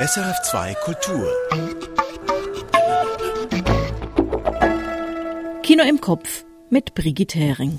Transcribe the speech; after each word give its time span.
SRF2 0.00 0.74
Kultur. 0.76 1.30
Kino 5.62 5.84
im 5.84 6.00
Kopf 6.00 6.46
mit 6.70 6.94
Brigitte 6.94 7.38
Hering. 7.38 7.78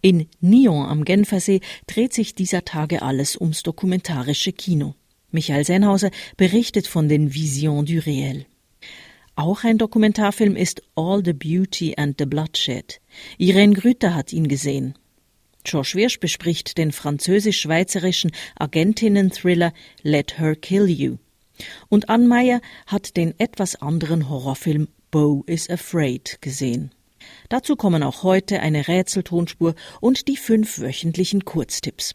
In 0.00 0.28
Nyon 0.40 0.86
am 0.86 1.04
Genfersee 1.04 1.58
dreht 1.88 2.12
sich 2.14 2.36
dieser 2.36 2.64
Tage 2.64 3.02
alles 3.02 3.36
ums 3.36 3.64
dokumentarische 3.64 4.52
Kino. 4.52 4.94
Michael 5.32 5.64
Sennhauser 5.64 6.12
berichtet 6.36 6.86
von 6.86 7.08
den 7.08 7.34
Visions 7.34 7.90
du 7.90 7.98
Réel. 7.98 8.44
Auch 9.34 9.64
ein 9.64 9.78
Dokumentarfilm 9.78 10.54
ist 10.54 10.82
All 10.94 11.20
the 11.24 11.32
Beauty 11.32 11.96
and 11.96 12.14
the 12.16 12.26
Bloodshed. 12.26 13.00
Irene 13.38 13.74
Grüter 13.74 14.14
hat 14.14 14.32
ihn 14.32 14.46
gesehen. 14.46 14.94
George 15.68 15.92
Wirsch 15.96 16.18
bespricht 16.18 16.78
den 16.78 16.92
französisch-schweizerischen 16.92 18.32
Agentinnen-Thriller 18.58 19.74
Let 20.02 20.38
Her 20.38 20.56
Kill 20.56 20.88
You. 20.88 21.18
Und 21.90 22.08
Ann 22.08 22.26
Meyer 22.26 22.62
hat 22.86 23.18
den 23.18 23.38
etwas 23.38 23.76
anderen 23.76 24.30
Horrorfilm 24.30 24.88
Bo 25.10 25.44
is 25.46 25.68
Afraid 25.68 26.38
gesehen. 26.40 26.90
Dazu 27.50 27.76
kommen 27.76 28.02
auch 28.02 28.22
heute 28.22 28.60
eine 28.60 28.88
Rätseltonspur 28.88 29.74
und 30.00 30.28
die 30.28 30.38
fünf 30.38 30.78
wöchentlichen 30.78 31.44
Kurztipps. 31.44 32.14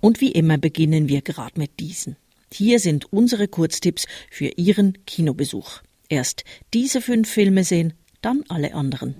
Und 0.00 0.20
wie 0.20 0.32
immer 0.32 0.58
beginnen 0.58 1.08
wir 1.08 1.22
gerade 1.22 1.60
mit 1.60 1.78
diesen. 1.78 2.16
Hier 2.52 2.80
sind 2.80 3.12
unsere 3.12 3.46
Kurztipps 3.46 4.06
für 4.30 4.48
Ihren 4.56 4.98
Kinobesuch. 5.06 5.80
Erst 6.08 6.42
diese 6.74 7.00
fünf 7.00 7.30
Filme 7.30 7.62
sehen, 7.62 7.94
dann 8.22 8.44
alle 8.48 8.74
anderen. 8.74 9.14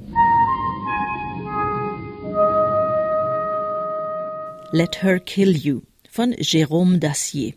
Let 4.72 5.02
Her 5.02 5.20
Kill 5.20 5.54
You 5.54 5.82
von 6.08 6.32
Jérôme 6.32 6.98
Dacier. 6.98 7.52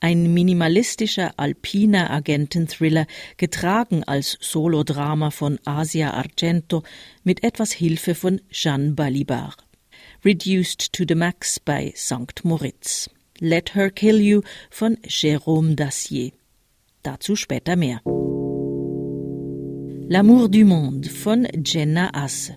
Ein 0.00 0.32
minimalistischer 0.32 1.32
alpiner 1.36 2.10
Agenten-Thriller, 2.10 3.06
getragen 3.36 4.04
als 4.04 4.38
Solodrama 4.40 5.30
von 5.30 5.58
Asia 5.64 6.12
Argento 6.12 6.84
mit 7.24 7.42
etwas 7.42 7.72
Hilfe 7.72 8.14
von 8.14 8.40
Jeanne 8.50 8.92
Balibar. 8.92 9.56
Reduced 10.24 10.92
to 10.92 11.04
the 11.06 11.16
Max 11.16 11.60
bei 11.60 11.92
St. 11.96 12.44
Moritz. 12.44 13.10
Let 13.40 13.74
Her 13.74 13.90
Kill 13.90 14.20
You 14.20 14.42
von 14.70 14.96
Jérôme 14.98 15.74
Dacier. 15.74 16.32
Dazu 17.02 17.36
später 17.36 17.76
mehr. 17.76 18.00
L'amour 20.10 20.48
du 20.48 20.64
monde 20.64 21.06
von 21.06 21.46
Jenna 21.66 22.08
Asse. 22.14 22.54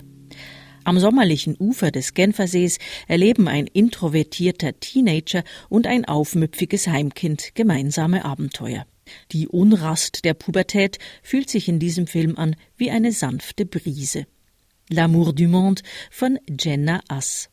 Am 0.86 0.98
sommerlichen 0.98 1.58
Ufer 1.60 1.92
des 1.92 2.14
Genfersees 2.14 2.78
erleben 3.10 3.50
ein 3.50 3.68
introvertierter 3.68 4.80
Teenager 4.80 5.44
und 5.68 5.86
ein 5.86 6.06
aufmüpfiges 6.06 6.88
Heimkind 6.88 7.54
gemeinsame 7.54 8.24
Abenteuer. 8.24 8.86
Die 9.34 9.50
Unrast 9.50 10.24
der 10.24 10.34
Pubertät 10.34 10.98
fühlt 11.24 11.50
sich 11.50 11.68
in 11.68 11.80
diesem 11.80 12.08
Film 12.08 12.38
an 12.38 12.56
wie 12.78 12.90
eine 12.90 13.12
sanfte 13.12 13.66
Brise. 13.66 14.28
L'amour 14.90 15.34
du 15.34 15.50
monde 15.50 15.82
von 16.10 16.40
Jenna 16.58 17.02
Ass. 17.10 17.50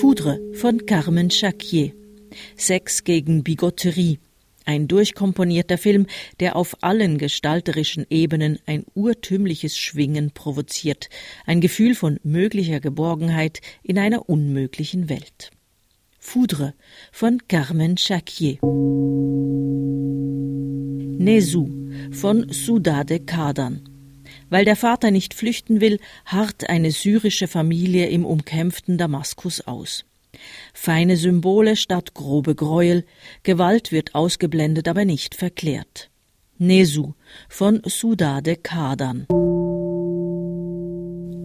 Foudre 0.00 0.40
von 0.54 0.86
Carmen 0.86 1.28
Chaquier. 1.28 1.92
Sex 2.56 3.04
gegen 3.04 3.44
Bigotterie 3.44 4.20
ein 4.66 4.88
durchkomponierter 4.88 5.78
Film, 5.78 6.06
der 6.40 6.56
auf 6.56 6.76
allen 6.82 7.16
gestalterischen 7.18 8.06
Ebenen 8.10 8.58
ein 8.66 8.84
urtümliches 8.94 9.78
Schwingen 9.78 10.32
provoziert, 10.32 11.08
ein 11.46 11.60
Gefühl 11.60 11.94
von 11.94 12.20
möglicher 12.22 12.80
Geborgenheit 12.80 13.60
in 13.82 13.98
einer 13.98 14.28
unmöglichen 14.28 15.08
Welt. 15.08 15.50
Foudre 16.18 16.74
von 17.12 17.46
Carmen 17.48 17.96
Chaquier. 17.96 18.58
Nezu 21.18 21.70
von 22.10 22.52
Sudade 22.52 23.20
Kadan. 23.20 23.88
Weil 24.50 24.64
der 24.64 24.76
Vater 24.76 25.10
nicht 25.10 25.34
flüchten 25.34 25.80
will, 25.80 25.98
harrt 26.24 26.68
eine 26.68 26.90
syrische 26.90 27.48
Familie 27.48 28.08
im 28.08 28.24
umkämpften 28.24 28.98
Damaskus 28.98 29.60
aus. 29.60 30.04
Feine 30.72 31.16
Symbole 31.16 31.76
statt 31.76 32.14
grobe 32.14 32.54
Gräuel, 32.54 33.04
Gewalt 33.42 33.92
wird 33.92 34.14
ausgeblendet, 34.14 34.88
aber 34.88 35.04
nicht 35.04 35.34
verklärt. 35.34 36.10
Nesu 36.58 37.12
von 37.48 37.82
Sudade 37.84 38.56
Kadan. 38.56 39.26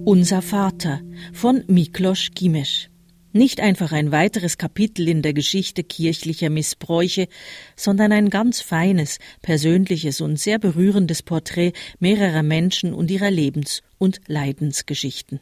Unser 0.05 0.41
Vater 0.41 1.01
von 1.33 1.63
Miklos 1.67 2.29
Gimesch. 2.33 2.89
Nicht 3.33 3.61
einfach 3.61 3.93
ein 3.93 4.11
weiteres 4.11 4.57
Kapitel 4.57 5.07
in 5.07 5.21
der 5.21 5.33
Geschichte 5.33 5.83
kirchlicher 5.83 6.49
Missbräuche, 6.49 7.27
sondern 7.75 8.11
ein 8.11 8.29
ganz 8.29 8.61
feines, 8.61 9.19
persönliches 9.41 10.19
und 10.19 10.37
sehr 10.37 10.59
berührendes 10.59 11.23
Porträt 11.23 11.73
mehrerer 11.99 12.43
Menschen 12.43 12.93
und 12.93 13.09
ihrer 13.09 13.31
Lebens- 13.31 13.83
und 13.97 14.19
Leidensgeschichten. 14.27 15.39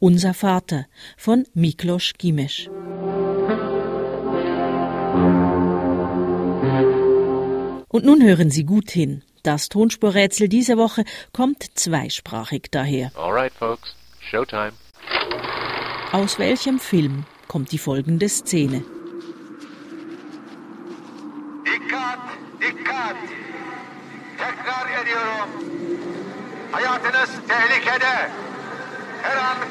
Unser 0.00 0.32
Vater 0.32 0.86
von 1.16 1.44
Miklos 1.54 2.12
Gimesch. 2.16 2.68
Und 7.88 8.04
nun 8.04 8.22
hören 8.22 8.52
Sie 8.52 8.64
gut 8.64 8.92
hin. 8.92 9.22
Das 9.42 9.68
Tonspurrätsel 9.68 10.48
dieser 10.48 10.76
Woche 10.76 11.04
kommt 11.32 11.64
zweisprachig 11.76 12.68
daher. 12.70 13.10
Alright, 13.16 13.52
folks. 13.52 13.96
Showtime. 14.20 14.72
Aus 16.12 16.38
welchem 16.38 16.78
Film 16.78 17.24
kommt 17.48 17.72
die 17.72 17.78
folgende 17.78 18.28
Szene? 18.28 18.84
Dikkat, 21.66 22.20
dikkat. 22.60 23.16
Tekrar 24.38 25.02
ediyorum. 25.02 25.50
Hayatınız 26.70 27.30
tehlikede. 27.48 28.30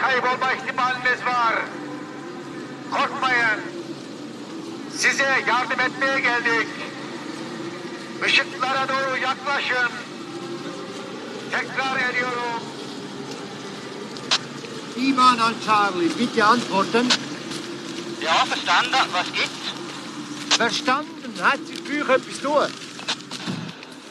An 0.07 0.13
kaybolma 0.13 0.53
ihtimaliniz 0.53 1.25
var. 1.25 1.55
Korkmayın. 2.91 3.61
Size 4.97 5.43
yardım 5.47 5.79
etmeye 5.79 6.19
geldik. 6.19 6.67
Işıklara 8.27 8.87
doğru 8.87 9.17
yaklaşın. 9.17 9.91
Tekrar 11.51 12.09
ediyorum. 12.09 12.61
Ivan 14.97 15.37
an 15.37 15.53
Charlie, 15.65 16.19
bitte 16.19 16.43
antworten. 16.43 17.05
Ja, 18.21 18.45
verstanden. 18.49 19.05
Was 19.13 19.27
gibt's? 19.33 19.67
Verstanden, 20.57 21.41
hat 21.41 21.59
sich 21.67 21.81
für 21.87 22.01
euch 22.01 22.09
etwas 22.09 22.41
tun? 22.41 22.71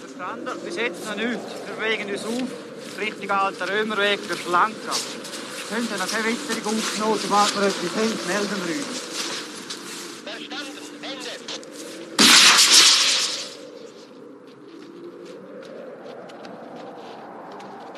Verstanden. 0.00 0.66
Bis 0.66 0.76
jetzt 0.76 1.06
noch 1.06 1.16
nichts. 1.16 1.52
Wir 1.66 1.74
bewegen 1.76 2.10
uns 2.12 2.24
auf. 2.24 2.48
Richtung 2.98 3.30
alter 3.30 3.68
Römerweg 3.68 4.28
durch 4.28 4.46
Lanka. 4.46 4.92
Könnt 5.68 5.90
ihr 5.90 5.98
noch 5.98 6.08
keine 6.08 6.28
Witterung 6.28 6.78
aufgenommen, 6.78 7.18
sobald 7.20 7.54
wir 7.56 7.66
etwas 7.66 7.90
haben, 7.96 8.26
melden 8.28 8.60
wir 8.66 8.76
uns. 8.76 8.98
Verstanden. 10.24 10.78
Ende. 11.02 11.32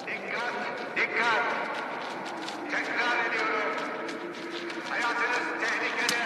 Dikkat, 0.06 0.54
dikkat. 0.96 1.44
Tekrar 2.72 3.16
ediyorum. 3.26 3.74
Hayatınız 4.90 5.46
tehlikede. 5.62 6.20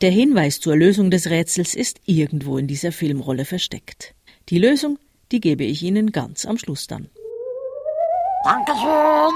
Der 0.00 0.10
Hinweis 0.10 0.60
zur 0.60 0.76
Lösung 0.76 1.10
des 1.10 1.26
Rätsels 1.30 1.74
ist 1.74 2.00
irgendwo 2.06 2.58
in 2.58 2.66
dieser 2.66 2.92
Filmrolle 2.92 3.44
versteckt. 3.44 4.14
Die 4.48 4.58
Lösung, 4.58 4.98
die 5.32 5.40
gebe 5.40 5.64
ich 5.64 5.82
Ihnen 5.82 6.12
ganz 6.12 6.46
am 6.46 6.58
Schluss 6.58 6.86
dann. 6.86 7.08
Dankeschön. 8.44 9.32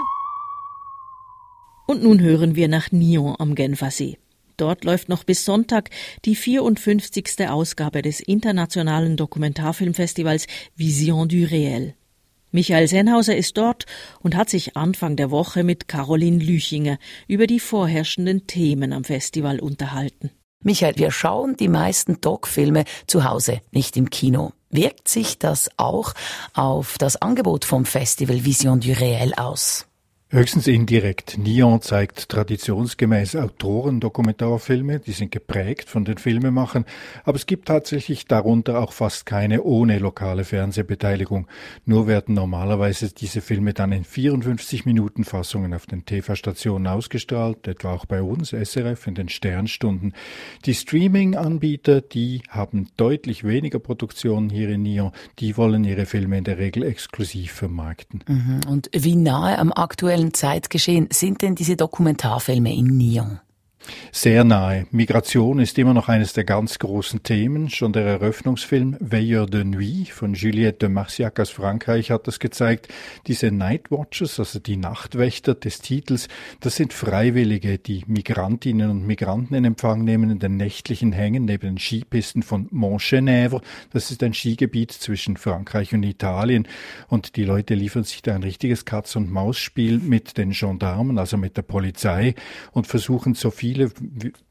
Und 1.87 2.03
nun 2.03 2.21
hören 2.21 2.55
wir 2.55 2.69
nach 2.69 2.93
Nyon 2.93 3.37
am 3.39 3.55
Genfersee. 3.55 4.19
Dort 4.57 4.85
läuft 4.85 5.09
noch 5.09 5.25
bis 5.25 5.45
Sonntag 5.45 5.91
die 6.25 6.37
54. 6.37 7.49
Ausgabe 7.49 8.03
des 8.03 8.21
internationalen 8.21 9.17
Dokumentarfilmfestivals 9.17 10.47
Vision 10.77 11.29
du 11.29 11.45
Réel. 11.47 11.95
Michael 12.53 12.87
Sennhauser 12.87 13.35
ist 13.35 13.57
dort 13.57 13.87
und 14.21 14.37
hat 14.37 14.51
sich 14.51 14.77
Anfang 14.77 15.17
der 15.17 15.31
Woche 15.31 15.65
mit 15.65 15.89
Caroline 15.89 16.43
Lüchinger 16.43 16.99
über 17.27 17.47
die 17.47 17.61
vorherrschenden 17.61 18.47
Themen 18.47 18.93
am 18.93 19.05
Festival 19.05 19.59
unterhalten. 19.59 20.31
Michael, 20.63 20.97
wir 20.97 21.11
schauen 21.11 21.57
die 21.57 21.69
meisten 21.69 22.21
Doc-Filme 22.21 22.85
zu 23.07 23.25
Hause, 23.25 23.61
nicht 23.73 23.97
im 23.97 24.11
Kino. 24.11 24.53
Wirkt 24.71 25.09
sich 25.09 25.39
das 25.39 25.69
auch 25.77 26.15
auf 26.55 26.97
das 26.99 27.21
Angebot 27.21 27.65
vom 27.65 27.85
Festival 27.85 28.45
Vision 28.45 28.81
du 28.81 28.93
Réel 28.93 29.35
aus? 29.37 29.87
Höchstens 30.35 30.67
indirekt. 30.67 31.37
Neon 31.37 31.83
zeigt 31.83 32.31
traditionsgemäß 32.31 33.37
Autorendokumentarfilme, 33.37 34.99
die 34.99 35.13
sind 35.13 35.31
geprägt 35.31 35.91
von 35.91 36.07
den 36.07 36.17
Filmemachern, 36.17 36.87
aber 37.25 37.37
es 37.37 37.45
gibt 37.45 37.69
tatsächlich 37.69 38.25
darunter 38.25 38.79
auch 38.79 38.95
fast 38.95 39.27
keine 39.27 39.63
ohne 39.63 39.99
lokale 39.99 40.45
Fernsehbeteiligung. 40.45 41.49
Nur 41.85 42.07
werden 42.07 42.35
normalerweise 42.35 43.13
diese 43.13 43.43
Filme 43.43 43.75
dann 43.75 43.93
in 43.93 44.05
54 44.05 44.87
Minuten 44.87 45.25
Fassungen 45.25 45.75
auf 45.75 45.85
den 45.85 46.07
TV-Stationen 46.07 46.87
ausgestrahlt, 46.87 47.69
etwa 47.69 47.93
auch 47.93 48.07
bei 48.07 48.23
uns, 48.23 48.55
SRF, 48.55 49.07
in 49.07 49.15
den 49.15 49.29
Sternstunden. 49.29 50.15
Die 50.65 50.73
Streaming-Anbieter, 50.75 52.01
die 52.01 52.41
haben 52.49 52.89
deutlich 52.97 53.45
weniger 53.45 53.81
Produktionen 53.81 54.49
hier 54.49 54.71
in 54.71 54.83
Neon, 54.83 55.13
die 55.41 55.59
wollen 55.59 55.85
ihre 55.85 56.07
Filme 56.07 56.39
in 56.39 56.45
der 56.45 56.57
Regel 56.57 56.85
exklusiv 56.85 57.53
vermarkten. 57.53 58.25
Mhm. 58.27 58.61
Und 58.67 58.89
wie 58.95 59.17
nahe 59.17 59.59
am 59.59 59.75
aktuellen 59.75 60.22
aktuellen 60.23 60.35
Zeitgeschehen 60.35 61.09
sind 61.11 61.43
denn 61.43 61.55
diese 61.55 61.77
Dokumentarfilme 61.77 62.73
in 62.73 62.97
Nyon? 62.97 63.41
Sehr 64.15 64.45
nahe. 64.45 64.87
Migration 64.91 65.59
ist 65.59 65.79
immer 65.79 65.95
noch 65.95 66.09
eines 66.09 66.35
der 66.35 66.45
ganz 66.45 66.79
großen 66.79 67.23
Themen. 67.23 67.71
Schon 67.71 67.93
der 67.93 68.05
Eröffnungsfilm 68.05 68.97
Veilleur 69.01 69.47
de 69.47 69.65
Nuit 69.65 70.11
von 70.11 70.35
Juliette 70.35 70.81
de 70.81 70.89
Marciac 70.91 71.41
aus 71.41 71.51
Frankreich 71.51 72.11
hat 72.11 72.27
das 72.27 72.39
gezeigt. 72.39 72.89
Diese 73.27 73.51
Night 73.51 73.91
Watchers, 73.91 74.39
also 74.39 74.59
die 74.59 74.77
Nachtwächter 74.77 75.55
des 75.55 75.81
Titels, 75.81 76.29
das 76.61 76.77
sind 76.77 76.93
Freiwillige, 76.93 77.79
die 77.79 78.05
Migrantinnen 78.07 78.91
und 78.91 79.07
Migranten 79.07 79.55
in 79.55 79.65
Empfang 79.65 80.05
nehmen 80.05 80.31
in 80.31 80.39
den 80.39 80.57
nächtlichen 80.57 81.13
Hängen 81.13 81.47
neben 81.47 81.69
den 81.69 81.79
Skipisten 81.79 82.43
von 82.43 82.69
Montgenèvre. 82.69 83.63
Das 83.93 84.11
ist 84.11 84.23
ein 84.23 84.35
Skigebiet 84.35 84.93
zwischen 84.93 85.37
Frankreich 85.39 85.95
und 85.95 86.03
Italien. 86.03 86.69
Und 87.09 87.37
die 87.37 87.45
Leute 87.45 87.75
liefern 87.75 88.05
sich 88.05 88.21
da 88.21 88.35
ein 88.35 88.43
richtiges 88.43 88.85
Katz-und-Maus-Spiel 88.85 89.99
mit 89.99 90.37
den 90.37 90.51
Gendarmen, 90.51 91.19
also 91.19 91.39
mit 91.39 91.57
der 91.57 91.63
Polizei 91.63 92.35
und 92.73 92.87
versuchen 92.87 93.35
so 93.35 93.51
viel 93.51 93.72
viele 93.73 93.91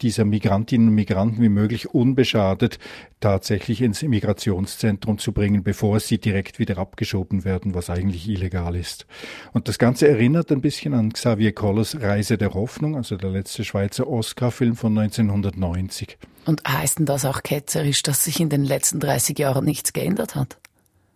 dieser 0.01 0.25
Migrantinnen 0.25 0.89
und 0.89 0.95
Migranten 0.95 1.41
wie 1.41 1.49
möglich 1.49 1.93
unbeschadet 1.93 2.79
tatsächlich 3.19 3.81
ins 3.81 4.01
Immigrationszentrum 4.01 5.19
zu 5.19 5.31
bringen, 5.31 5.63
bevor 5.63 5.99
sie 5.99 6.17
direkt 6.17 6.57
wieder 6.57 6.79
abgeschoben 6.79 7.45
werden, 7.45 7.75
was 7.75 7.89
eigentlich 7.89 8.27
illegal 8.27 8.75
ist. 8.75 9.05
Und 9.53 9.67
das 9.67 9.77
Ganze 9.77 10.07
erinnert 10.07 10.51
ein 10.51 10.61
bisschen 10.61 10.93
an 10.93 11.13
Xavier 11.13 11.53
Collers 11.53 12.01
Reise 12.01 12.37
der 12.37 12.53
Hoffnung, 12.53 12.95
also 12.95 13.15
der 13.15 13.29
letzte 13.29 13.63
Schweizer 13.63 14.07
Oscar-Film 14.07 14.75
von 14.75 14.97
1990. 14.97 16.17
Und 16.45 16.63
heißt 16.67 16.97
denn 16.97 17.05
das 17.05 17.25
auch 17.25 17.43
ketzerisch, 17.43 18.01
dass 18.01 18.23
sich 18.23 18.39
in 18.39 18.49
den 18.49 18.63
letzten 18.63 18.99
30 18.99 19.37
Jahren 19.37 19.63
nichts 19.63 19.93
geändert 19.93 20.35
hat? 20.35 20.57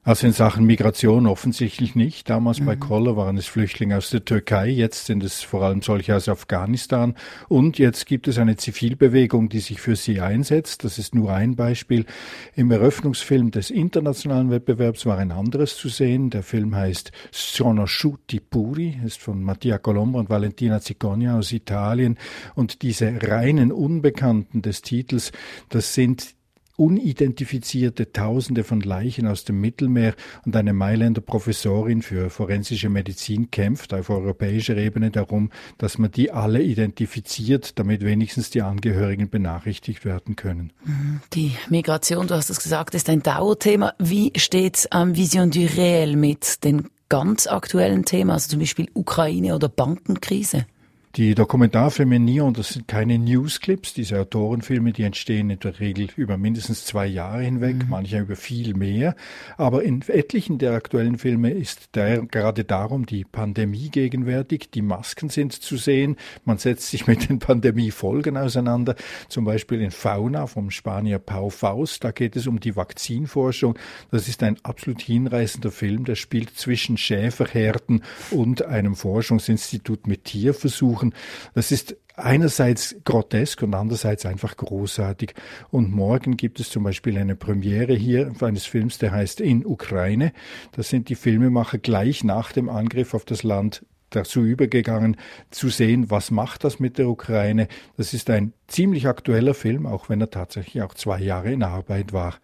Also 0.05 0.27
in 0.27 0.33
Sachen 0.33 0.67
Migration 0.67 1.25
offensichtlich 1.25 1.95
nicht. 1.95 2.29
Damals 2.29 2.59
mhm. 2.59 2.65
bei 2.65 2.75
Koller 2.75 3.17
waren 3.17 3.37
es 3.37 3.47
Flüchtlinge 3.47 3.97
aus 3.97 4.11
der 4.11 4.23
Türkei, 4.23 4.69
jetzt 4.69 5.07
sind 5.07 5.23
es 5.23 5.41
vor 5.41 5.63
allem 5.63 5.81
solche 5.81 6.15
aus 6.15 6.29
Afghanistan. 6.29 7.15
Und 7.49 7.79
jetzt 7.79 8.05
gibt 8.05 8.27
es 8.27 8.37
eine 8.37 8.55
Zivilbewegung, 8.55 9.49
die 9.49 9.61
sich 9.61 9.81
für 9.81 9.95
sie 9.95 10.21
einsetzt. 10.21 10.83
Das 10.83 10.99
ist 10.99 11.15
nur 11.15 11.33
ein 11.33 11.55
Beispiel. 11.55 12.05
Im 12.53 12.69
Eröffnungsfilm 12.69 13.49
des 13.49 13.71
internationalen 13.71 14.51
Wettbewerbs 14.51 15.07
war 15.07 15.17
ein 15.17 15.31
anderes 15.31 15.75
zu 15.75 15.89
sehen. 15.89 16.29
Der 16.29 16.43
Film 16.43 16.75
heißt 16.75 17.11
Sonosciuti 17.31 18.41
Puri, 18.41 18.99
ist 19.03 19.19
von 19.19 19.41
Mattia 19.41 19.79
Colombo 19.79 20.19
und 20.19 20.29
Valentina 20.29 20.81
Zigogna 20.81 21.39
aus 21.39 21.51
Italien. 21.51 22.19
Und 22.53 22.83
diese 22.83 23.11
reinen 23.23 23.71
Unbekannten 23.71 24.61
des 24.61 24.83
Titels, 24.83 25.31
das 25.69 25.95
sind 25.95 26.34
unidentifizierte 26.77 28.11
Tausende 28.11 28.63
von 28.63 28.81
Leichen 28.81 29.27
aus 29.27 29.45
dem 29.45 29.61
Mittelmeer 29.61 30.15
und 30.45 30.55
eine 30.55 30.73
Mailänder 30.73 31.21
Professorin 31.21 32.01
für 32.01 32.29
forensische 32.29 32.89
Medizin 32.89 33.51
kämpft 33.51 33.93
auf 33.93 34.09
europäischer 34.09 34.77
Ebene 34.77 35.11
darum, 35.11 35.51
dass 35.77 35.97
man 35.97 36.11
die 36.11 36.31
alle 36.31 36.61
identifiziert, 36.61 37.79
damit 37.79 38.03
wenigstens 38.03 38.49
die 38.49 38.61
Angehörigen 38.61 39.29
benachrichtigt 39.29 40.05
werden 40.05 40.35
können. 40.35 40.71
Mhm. 40.83 41.21
Die 41.33 41.51
Migration, 41.69 42.27
du 42.27 42.35
hast 42.35 42.49
es 42.49 42.61
gesagt, 42.61 42.95
ist 42.95 43.09
ein 43.09 43.23
Dauerthema. 43.23 43.93
Wie 43.99 44.31
steht's 44.35 44.87
am 44.91 45.15
Vision 45.15 45.51
du 45.51 45.65
Réel 45.65 46.15
mit 46.15 46.63
den 46.63 46.89
ganz 47.09 47.47
aktuellen 47.47 48.05
Themen, 48.05 48.31
also 48.31 48.49
zum 48.49 48.59
Beispiel 48.59 48.89
Ukraine 48.93 49.55
oder 49.55 49.69
Bankenkrise? 49.69 50.65
Die 51.15 51.33
Dokumentarfilme 51.33 52.19
Neon, 52.19 52.53
das 52.53 52.73
sind 52.73 52.89
keine 52.89 53.17
Newsclips. 53.17 53.93
Diese 53.93 54.19
Autorenfilme, 54.19 54.91
die 54.91 55.03
entstehen 55.03 55.49
in 55.49 55.59
der 55.59 55.79
Regel 55.79 56.09
über 56.17 56.37
mindestens 56.37 56.83
zwei 56.83 57.05
Jahre 57.05 57.41
hinweg, 57.41 57.77
mhm. 57.77 57.89
manche 57.89 58.19
über 58.19 58.35
viel 58.35 58.73
mehr. 58.73 59.15
Aber 59.55 59.83
in 59.83 60.01
etlichen 60.09 60.57
der 60.57 60.73
aktuellen 60.73 61.17
Filme 61.17 61.51
ist 61.51 61.95
der, 61.95 62.25
gerade 62.25 62.65
darum 62.65 63.05
die 63.05 63.23
Pandemie 63.23 63.87
gegenwärtig. 63.87 64.71
Die 64.71 64.81
Masken 64.81 65.29
sind 65.29 65.53
zu 65.53 65.77
sehen. 65.77 66.17
Man 66.43 66.57
setzt 66.57 66.89
sich 66.89 67.07
mit 67.07 67.29
den 67.29 67.39
Pandemiefolgen 67.39 68.35
auseinander. 68.35 68.95
Zum 69.29 69.45
Beispiel 69.45 69.79
in 69.79 69.91
Fauna 69.91 70.47
vom 70.47 70.69
Spanier 70.69 71.19
Pau 71.19 71.49
Faust. 71.49 72.03
Da 72.03 72.11
geht 72.11 72.35
es 72.35 72.45
um 72.45 72.59
die 72.59 72.75
Vakzinforschung. 72.75 73.79
Das 74.11 74.27
ist 74.27 74.43
ein 74.43 74.57
absolut 74.63 75.01
hinreißender 75.01 75.71
Film. 75.71 76.03
Der 76.03 76.15
spielt 76.15 76.57
zwischen 76.57 76.97
Schäferherden 76.97 78.03
und 78.31 78.65
einem 78.65 78.97
Forschungsinstitut 78.97 80.07
mit 80.07 80.25
Tierversuchen 80.25 81.04
machen. 81.05 81.13
Das 81.53 81.71
ist 81.71 81.97
einerseits 82.15 82.95
grotesk 83.03 83.61
und 83.63 83.73
andererseits 83.73 84.25
einfach 84.25 84.55
großartig. 84.55 85.33
Und 85.69 85.91
morgen 85.91 86.37
gibt 86.37 86.59
es 86.59 86.69
zum 86.69 86.83
Beispiel 86.83 87.17
eine 87.17 87.35
Premiere 87.35 87.93
hier 87.93 88.31
eines 88.41 88.65
Films, 88.65 88.97
der 88.97 89.11
heißt 89.11 89.41
In 89.41 89.65
Ukraine. 89.65 90.31
Das 90.71 90.89
sind 90.89 91.09
die 91.09 91.15
Filmemacher 91.15 91.77
gleich 91.77 92.23
nach 92.23 92.51
dem 92.51 92.69
Angriff 92.69 93.13
auf 93.13 93.25
das 93.25 93.43
Land 93.43 93.85
dazu 94.15 94.43
übergegangen, 94.43 95.17
zu 95.51 95.69
sehen, 95.69 96.09
was 96.09 96.31
macht 96.31 96.63
das 96.63 96.79
mit 96.79 96.97
der 96.97 97.07
Ukraine. 97.07 97.67
Das 97.97 98.13
ist 98.13 98.29
ein 98.29 98.53
ziemlich 98.67 99.07
aktueller 99.07 99.53
Film, 99.53 99.85
auch 99.85 100.09
wenn 100.09 100.21
er 100.21 100.29
tatsächlich 100.29 100.81
auch 100.81 100.93
zwei 100.93 101.19
Jahre 101.19 101.51
in 101.51 101.63
Arbeit 101.63 102.13
war. 102.13 102.35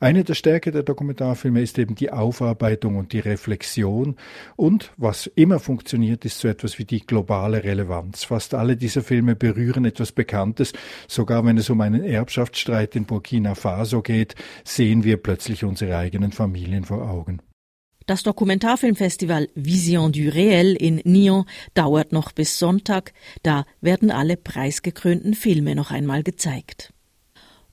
Eine 0.00 0.24
der 0.24 0.34
Stärke 0.34 0.72
der 0.72 0.82
Dokumentarfilme 0.82 1.60
ist 1.60 1.78
eben 1.78 1.94
die 1.94 2.10
Aufarbeitung 2.10 2.96
und 2.96 3.12
die 3.12 3.20
Reflexion. 3.20 4.16
Und 4.56 4.92
was 4.96 5.26
immer 5.26 5.58
funktioniert, 5.58 6.24
ist 6.24 6.40
so 6.40 6.48
etwas 6.48 6.78
wie 6.78 6.84
die 6.84 7.06
globale 7.06 7.62
Relevanz. 7.62 8.24
Fast 8.24 8.54
alle 8.54 8.76
dieser 8.76 9.02
Filme 9.02 9.36
berühren 9.36 9.84
etwas 9.84 10.12
Bekanntes. 10.12 10.72
Sogar 11.06 11.44
wenn 11.44 11.58
es 11.58 11.70
um 11.70 11.80
einen 11.80 12.02
Erbschaftsstreit 12.02 12.96
in 12.96 13.04
Burkina 13.04 13.54
Faso 13.54 14.02
geht, 14.02 14.34
sehen 14.64 15.04
wir 15.04 15.18
plötzlich 15.18 15.64
unsere 15.64 15.96
eigenen 15.96 16.32
Familien 16.32 16.84
vor 16.84 17.08
Augen. 17.08 17.40
Das 18.10 18.24
Dokumentarfilmfestival 18.24 19.50
Vision 19.54 20.10
du 20.10 20.32
Réel 20.32 20.74
in 20.74 21.00
Nyon 21.04 21.44
dauert 21.74 22.10
noch 22.10 22.32
bis 22.32 22.58
Sonntag. 22.58 23.12
Da 23.44 23.64
werden 23.80 24.10
alle 24.10 24.36
preisgekrönten 24.36 25.34
Filme 25.34 25.76
noch 25.76 25.92
einmal 25.92 26.24
gezeigt. 26.24 26.92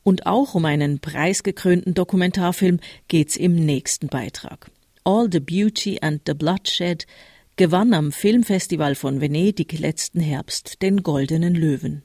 Und 0.04 0.28
auch 0.28 0.54
um 0.54 0.66
einen 0.66 1.00
preisgekrönten 1.00 1.95
Dokumentarfilm 1.95 2.80
geht's 3.07 3.36
im 3.36 3.56
nächsten 3.56 4.10
Beitrag. 4.10 4.70
All 5.03 5.27
the 5.32 5.39
Beauty 5.39 6.01
and 6.01 6.22
the 6.27 6.36
Bloodshed 6.36 7.08
gewann 7.56 7.96
am 7.96 8.12
Filmfestival 8.12 8.94
von 8.94 9.22
Venedig 9.22 9.79
letzten 9.79 10.20
Herbst 10.20 10.84
den 10.84 11.01
Goldenen 11.01 11.56
Löwen. 11.56 12.03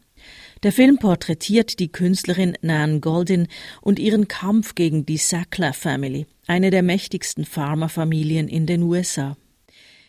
Der 0.63 0.71
Film 0.71 0.99
porträtiert 0.99 1.81
die 1.81 1.91
Künstlerin 1.91 2.57
Nan 2.63 3.01
Goldin 3.01 3.49
und 3.81 3.99
ihren 3.99 4.29
Kampf 4.29 4.77
gegen 4.77 5.05
die 5.05 5.17
Sackler 5.17 5.73
Family, 5.73 6.27
eine 6.47 6.71
der 6.71 6.85
mächtigsten 6.85 7.45
Pharmafamilien 7.45 8.47
in 8.47 8.67
den 8.67 8.83
USA. 8.83 9.37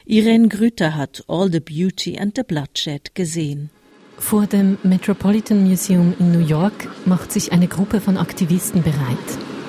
Irene 0.05 0.49
Grüter 0.49 0.95
hat 0.95 1.23
All 1.27 1.51
the 1.51 1.59
Beauty 1.59 2.19
and 2.19 2.35
the 2.35 2.43
Bloodshed 2.43 3.15
gesehen. 3.15 3.71
Vor 4.19 4.45
dem 4.45 4.77
Metropolitan 4.83 5.63
Museum 5.63 6.13
in 6.19 6.31
New 6.31 6.45
York 6.45 6.87
macht 7.05 7.31
sich 7.31 7.51
eine 7.51 7.67
Gruppe 7.67 7.99
von 7.99 8.17
Aktivisten 8.17 8.83
bereit. 8.83 9.17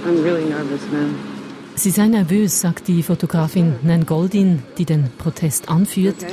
Really 0.05 0.45
nervous, 0.45 0.81
Sie 1.77 1.91
sei 1.91 2.09
nervös, 2.09 2.61
sagt 2.61 2.89
die 2.89 3.03
Fotografin 3.03 3.77
Nan 3.83 4.05
Goldin, 4.05 4.63
die 4.77 4.85
den 4.85 5.11
Protest 5.17 5.71
anführt. 5.71 6.23
Okay. 6.23 6.33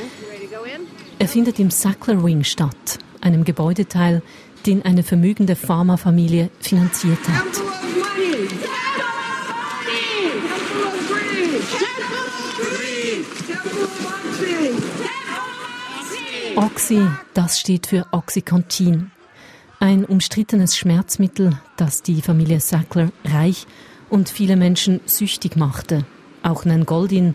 Er 1.20 1.27
findet 1.27 1.60
im 1.60 1.70
Sackler 1.70 2.24
Wing 2.24 2.43
statt, 2.43 3.00
einem 3.22 3.44
Gebäudeteil, 3.44 4.22
den 4.66 4.84
eine 4.84 5.04
vermögende 5.04 5.56
Pharmafamilie 5.56 6.50
finanziert 6.60 7.20
hat. 7.28 7.62
Oxy, 16.56 17.08
das 17.34 17.60
steht 17.60 17.88
für 17.88 18.06
Oxycontin. 18.12 19.12
Ein 19.80 20.06
umstrittenes 20.06 20.78
Schmerzmittel, 20.78 21.60
das 21.78 22.04
die 22.04 22.22
Familie 22.22 22.60
Sackler 22.60 23.12
reich 23.25 23.66
und 24.10 24.30
viele 24.30 24.56
Menschen 24.56 25.00
süchtig 25.06 25.56
machte. 25.56 26.06
Auch 26.44 26.66
Nan 26.66 26.86
Goldin. 26.86 27.34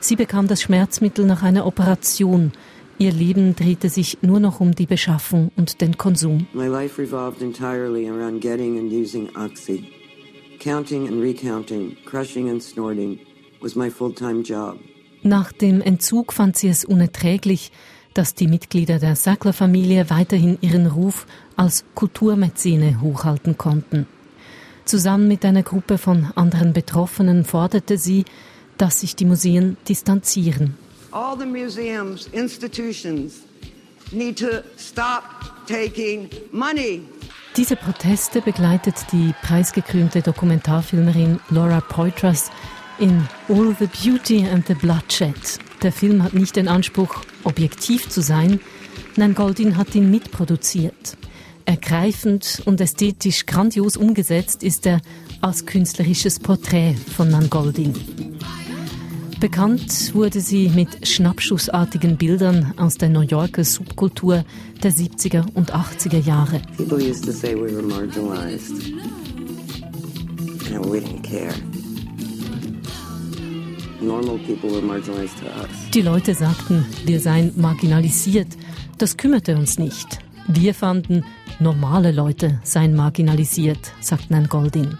Sie 0.00 0.16
bekam 0.16 0.46
das 0.46 0.62
Schmerzmittel 0.62 1.24
nach 1.24 1.42
einer 1.42 1.66
Operation– 1.66 2.52
Ihr 2.98 3.12
Leben 3.12 3.54
drehte 3.54 3.90
sich 3.90 4.18
nur 4.22 4.40
noch 4.40 4.60
um 4.60 4.74
die 4.74 4.86
Beschaffung 4.86 5.50
und 5.56 5.82
den 5.82 5.98
Konsum. 5.98 6.46
My 6.54 6.66
life 6.66 7.00
revolved 7.00 7.42
entirely 7.42 8.08
around 8.08 8.40
getting 8.40 8.78
and 8.78 8.90
using 8.90 9.28
oxy. 9.36 9.84
Counting 10.60 11.06
and 11.06 11.22
recounting, 11.22 11.94
crushing 12.06 12.48
and 12.48 12.62
snorting 12.62 13.18
was 13.60 13.74
my 13.74 13.90
full-time 13.90 14.42
job. 14.42 14.78
Nach 15.22 15.52
dem 15.52 15.82
Entzug 15.82 16.32
fand 16.32 16.56
sie 16.56 16.68
es 16.68 16.86
unerträglich, 16.86 17.70
dass 18.14 18.34
die 18.34 18.46
Mitglieder 18.46 18.98
der 18.98 19.14
Sackler-Familie 19.14 20.08
weiterhin 20.08 20.56
ihren 20.62 20.86
Ruf 20.86 21.26
als 21.56 21.84
Kulturmäzene 21.94 23.02
hochhalten 23.02 23.58
konnten. 23.58 24.06
Zusammen 24.86 25.28
mit 25.28 25.44
einer 25.44 25.64
Gruppe 25.64 25.98
von 25.98 26.28
anderen 26.34 26.72
Betroffenen 26.72 27.44
forderte 27.44 27.98
sie, 27.98 28.24
dass 28.78 29.00
sich 29.00 29.16
die 29.16 29.26
Museen 29.26 29.76
distanzieren. 29.86 30.78
All 31.16 31.34
the 31.34 31.46
museums, 31.46 32.28
institutions 32.34 33.40
need 34.12 34.36
to 34.36 34.62
stop 34.76 35.22
taking 35.66 36.28
money. 36.52 37.08
Diese 37.56 37.74
Proteste 37.74 38.42
begleitet 38.42 38.96
die 39.12 39.32
preisgekrönte 39.40 40.20
Dokumentarfilmerin 40.20 41.40
Laura 41.48 41.80
Poitras 41.80 42.50
in 42.98 43.26
All 43.48 43.74
the 43.78 43.86
Beauty 43.86 44.46
and 44.46 44.66
the 44.66 44.74
Bloodshed. 44.74 45.34
Der 45.82 45.90
Film 45.90 46.22
hat 46.22 46.34
nicht 46.34 46.54
den 46.54 46.68
Anspruch, 46.68 47.22
objektiv 47.44 48.10
zu 48.10 48.20
sein. 48.20 48.60
Nan 49.16 49.34
Goldin 49.34 49.78
hat 49.78 49.94
ihn 49.94 50.10
mitproduziert. 50.10 51.16
Ergreifend 51.64 52.60
und 52.66 52.78
ästhetisch 52.82 53.46
grandios 53.46 53.96
umgesetzt 53.96 54.62
ist 54.62 54.84
er 54.84 55.00
als 55.40 55.64
künstlerisches 55.64 56.40
Porträt 56.40 56.94
von 57.16 57.30
Nan 57.30 57.48
Goldin. 57.48 57.94
Bekannt 59.40 60.14
wurde 60.14 60.40
sie 60.40 60.70
mit 60.70 61.06
schnappschussartigen 61.06 62.16
Bildern 62.16 62.72
aus 62.78 62.96
der 62.96 63.10
New 63.10 63.20
Yorker 63.20 63.64
Subkultur 63.64 64.44
der 64.82 64.92
70er 64.92 65.44
und 65.52 65.74
80er 65.74 66.18
Jahre. 66.18 66.62
People 66.78 66.96
used 66.96 67.24
to 67.26 67.32
say 67.32 67.54
we 67.54 67.70
were 67.70 67.82
marginalized. 67.82 68.72
And 70.74 70.86
we 70.86 71.00
didn't 71.00 71.22
care. 71.22 71.52
Normal 74.00 74.38
people 74.38 74.70
were 74.70 74.82
marginalized 74.82 75.38
to 75.38 75.46
us. 75.46 75.90
Die 75.92 76.02
Leute 76.02 76.34
sagten, 76.34 76.86
wir 77.04 77.20
seien 77.20 77.52
marginalisiert. 77.56 78.48
Das 78.96 79.18
kümmerte 79.18 79.56
uns 79.56 79.78
nicht. 79.78 80.18
Wir 80.48 80.72
fanden, 80.74 81.24
normale 81.60 82.10
Leute 82.12 82.60
seien 82.62 82.94
marginalisiert, 82.94 83.92
sagt 84.00 84.30
Nan 84.30 84.48
Goldin. 84.48 84.96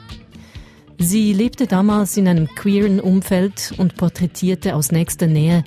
Sie 0.98 1.32
lebte 1.32 1.66
damals 1.66 2.16
in 2.16 2.26
einem 2.26 2.48
queeren 2.48 3.00
Umfeld 3.00 3.74
und 3.76 3.96
porträtierte 3.96 4.74
aus 4.74 4.92
nächster 4.92 5.26
Nähe 5.26 5.62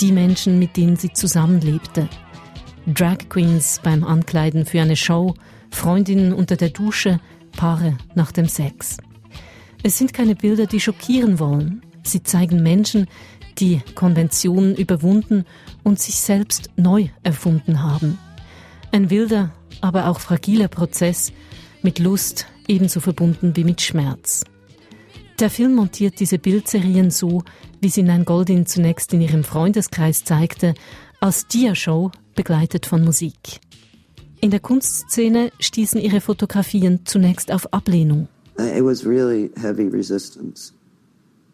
die 0.00 0.12
Menschen, 0.12 0.58
mit 0.58 0.76
denen 0.76 0.96
sie 0.96 1.12
zusammenlebte. 1.12 2.08
Drag 2.86 3.18
Queens 3.30 3.80
beim 3.82 4.04
Ankleiden 4.04 4.66
für 4.66 4.82
eine 4.82 4.96
Show, 4.96 5.34
Freundinnen 5.70 6.32
unter 6.32 6.56
der 6.56 6.68
Dusche, 6.68 7.18
Paare 7.52 7.96
nach 8.14 8.30
dem 8.30 8.46
Sex. 8.46 8.98
Es 9.82 9.96
sind 9.96 10.12
keine 10.12 10.34
Bilder, 10.34 10.66
die 10.66 10.80
schockieren 10.80 11.38
wollen. 11.38 11.82
Sie 12.02 12.22
zeigen 12.22 12.62
Menschen, 12.62 13.06
die 13.58 13.80
Konventionen 13.94 14.74
überwunden 14.74 15.44
und 15.82 15.98
sich 15.98 16.16
selbst 16.16 16.70
neu 16.76 17.08
erfunden 17.22 17.82
haben. 17.82 18.18
Ein 18.92 19.10
wilder, 19.10 19.52
aber 19.80 20.08
auch 20.08 20.20
fragiler 20.20 20.68
Prozess, 20.68 21.32
mit 21.82 21.98
Lust 21.98 22.46
ebenso 22.68 23.00
verbunden 23.00 23.56
wie 23.56 23.64
mit 23.64 23.80
Schmerz. 23.80 24.44
Der 25.40 25.50
Film 25.50 25.74
montiert 25.74 26.20
diese 26.20 26.38
Bildserien 26.38 27.10
so, 27.10 27.42
wie 27.80 27.88
sie 27.88 28.04
Nan 28.04 28.24
Goldin 28.24 28.66
zunächst 28.66 29.12
in 29.12 29.20
ihrem 29.20 29.42
Freundeskreis 29.42 30.24
zeigte, 30.24 30.74
als 31.20 31.48
Dia-Show 31.48 32.12
begleitet 32.36 32.86
von 32.86 33.04
Musik. 33.04 33.60
In 34.40 34.50
der 34.50 34.60
Kunstszene 34.60 35.50
stießen 35.58 36.00
ihre 36.00 36.20
Fotografien 36.20 37.00
zunächst 37.04 37.50
auf 37.50 37.72
Ablehnung. 37.72 38.28
It 38.58 38.84
was 38.84 39.04
really 39.04 39.50
heavy 39.60 39.88
resistance, 39.88 40.72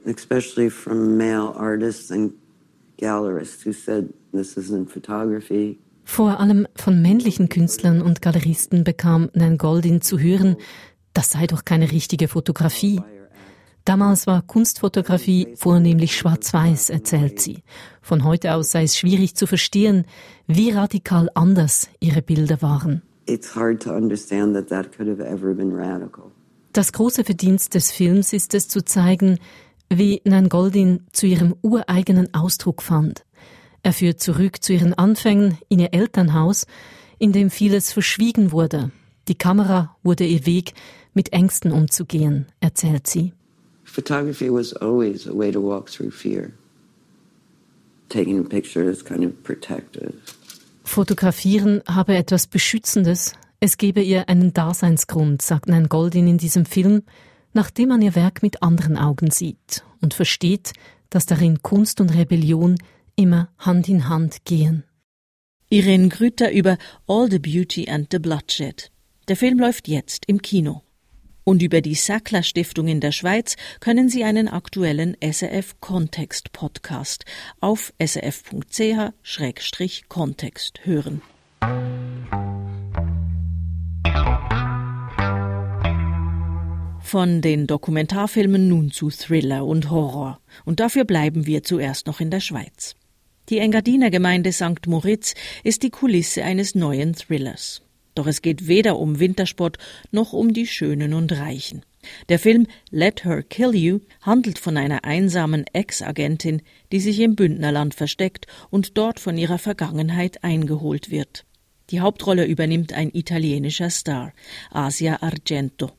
especially 0.05 0.69
from 0.69 1.17
male 1.17 1.55
artists 1.57 2.11
and 2.11 2.33
gallerists 2.99 3.65
who 3.65 3.73
said 3.73 4.13
this 4.33 4.59
isn't 4.59 4.89
photography. 4.91 5.79
Vor 6.05 6.39
allem 6.39 6.67
von 6.75 7.01
männlichen 7.01 7.49
Künstlern 7.49 8.03
und 8.03 8.21
Galeristen 8.21 8.85
bekam 8.85 9.31
Nan 9.33 9.57
Goldin 9.57 10.03
zu 10.03 10.19
hören, 10.19 10.57
das 11.15 11.31
sei 11.31 11.47
doch 11.47 11.65
keine 11.65 11.93
richtige 11.93 12.29
Fotografie. 12.29 13.01
Damals 13.85 14.27
war 14.27 14.43
Kunstfotografie 14.43 15.55
vornehmlich 15.57 16.17
schwarz-weiß, 16.17 16.91
erzählt 16.91 17.41
sie. 17.41 17.63
Von 18.03 18.25
heute 18.25 18.55
aus 18.55 18.71
sei 18.71 18.83
es 18.83 18.99
schwierig 18.99 19.35
zu 19.35 19.47
verstehen, 19.47 20.05
wie 20.47 20.71
radikal 20.71 21.31
anders 21.35 21.89
ihre 22.01 22.23
Bilder 22.23 22.63
waren. 22.63 23.03
Das 26.73 26.93
große 26.93 27.25
Verdienst 27.25 27.75
des 27.75 27.91
Films 27.91 28.33
ist 28.33 28.55
es 28.55 28.69
zu 28.69 28.85
zeigen, 28.85 29.39
wie 29.89 30.21
Nan 30.25 30.49
Goldin 30.49 31.07
zu 31.13 31.27
ihrem 31.27 31.55
ureigenen 31.63 32.33
Ausdruck 32.35 32.83
fand. 32.83 33.25
Er 33.83 33.93
führt 33.93 34.21
zurück 34.21 34.63
zu 34.63 34.73
ihren 34.73 34.95
Anfängen 34.95 35.59
in 35.69 35.79
ihr 35.79 35.93
Elternhaus, 35.95 36.67
in 37.19 37.33
dem 37.33 37.51
vieles 37.51 37.93
verschwiegen 37.93 38.53
wurde. 38.53 38.93
Die 39.29 39.37
Kamera 39.37 39.97
wurde 40.03 40.25
ihr 40.25 40.47
Weg, 40.47 40.75
mit 41.13 41.33
Ängsten 41.33 41.73
umzugehen, 41.73 42.47
erzählt 42.61 43.07
sie. 43.07 43.33
Photography 43.93 44.49
was 44.49 44.73
always 44.73 45.27
a 45.27 45.35
way 45.35 45.51
to 45.51 45.61
walk 45.61 45.91
through 45.91 46.13
fear. 46.13 46.53
Taking 48.09 48.39
a 48.39 48.45
picture 48.45 48.89
is 48.89 49.05
kind 49.05 49.25
of 49.25 49.43
protective. 49.43 50.15
Fotografieren 50.85 51.83
habe 51.89 52.15
etwas 52.15 52.47
Beschützendes. 52.47 53.35
Es 53.59 53.79
gebe 53.79 54.01
ihr 54.01 54.29
einen 54.29 54.53
Daseinsgrund, 54.53 55.43
sagt 55.43 55.69
Nan 55.69 55.89
Goldin 55.89 56.29
in 56.29 56.39
diesem 56.39 56.67
Film, 56.67 57.03
nachdem 57.53 57.89
man 57.89 58.01
ihr 58.01 58.15
Werk 58.15 58.43
mit 58.43 58.63
anderen 58.63 58.97
Augen 58.97 59.31
sieht 59.31 59.85
und 60.01 60.15
versteht, 60.15 60.73
dass 61.11 61.27
darin 61.27 61.63
Kunst 61.63 62.01
und 62.01 62.15
Rebellion 62.15 62.77
immer 63.17 63.49
Hand 63.59 63.89
in 63.89 64.09
Hand 64.09 64.45
gehen. 64.45 64.85
Irene 65.69 66.09
Grüter 66.09 66.53
über 66.53 66.79
All 67.09 67.29
the 67.29 67.41
Beauty 67.41 67.89
and 67.89 68.09
the 68.13 68.19
Bloodshed. 68.21 68.91
Der 69.27 69.37
Film 69.37 69.59
läuft 69.59 69.89
jetzt 69.89 70.27
im 70.27 70.41
Kino. 70.43 70.83
Und 71.51 71.63
über 71.63 71.81
die 71.81 71.97
Sackler 71.97 72.45
Stiftung 72.45 72.87
in 72.87 73.01
der 73.01 73.11
Schweiz 73.11 73.57
können 73.81 74.09
Sie 74.09 74.23
einen 74.23 74.47
aktuellen 74.47 75.17
SRF 75.21 75.81
Kontext 75.81 76.53
Podcast 76.53 77.25
auf 77.59 77.93
srf.ch-kontext 77.99 80.81
hören. 80.85 81.23
Von 87.03 87.41
den 87.41 87.67
Dokumentarfilmen 87.67 88.69
nun 88.69 88.93
zu 88.93 89.11
Thriller 89.11 89.67
und 89.67 89.91
Horror. 89.91 90.39
Und 90.65 90.79
dafür 90.79 91.05
bleiben 91.05 91.47
wir 91.47 91.65
zuerst 91.65 92.07
noch 92.07 92.21
in 92.21 92.31
der 92.31 92.39
Schweiz. 92.39 92.95
Die 93.49 93.59
Engadiner 93.59 94.11
Gemeinde 94.11 94.53
St. 94.53 94.87
Moritz 94.87 95.35
ist 95.65 95.83
die 95.83 95.91
Kulisse 95.91 96.45
eines 96.45 96.77
neuen 96.77 97.17
Thrillers. 97.17 97.83
Doch 98.15 98.27
es 98.27 98.43
geht 98.43 98.67
weder 98.67 98.99
um 98.99 99.21
Wintersport 99.21 99.79
noch 100.11 100.33
um 100.33 100.53
die 100.53 100.67
Schönen 100.67 101.15
und 101.15 101.33
Reichen. 101.33 101.83
Der 102.29 102.39
Film 102.39 102.67
Let 102.91 103.25
Her 103.25 103.43
Kill 103.43 103.75
You 103.75 104.01
handelt 104.23 104.59
von 104.59 104.77
einer 104.77 105.05
einsamen 105.05 105.65
Ex-Agentin, 105.73 106.63
die 106.93 107.01
sich 107.01 107.21
im 107.21 107.37
Bündnerland 107.37 107.95
versteckt 107.95 108.47
und 108.71 108.97
dort 108.97 109.21
von 109.21 109.37
ihrer 109.37 109.59
Vergangenheit 109.59 110.43
eingeholt 110.43 111.11
wird. 111.11 111.45
Die 111.91 112.01
Hauptrolle 112.01 112.47
übernimmt 112.47 112.93
ein 112.93 113.11
italienischer 113.13 113.91
Star, 113.91 114.33
Asia 114.71 115.19
Argento. 115.23 115.91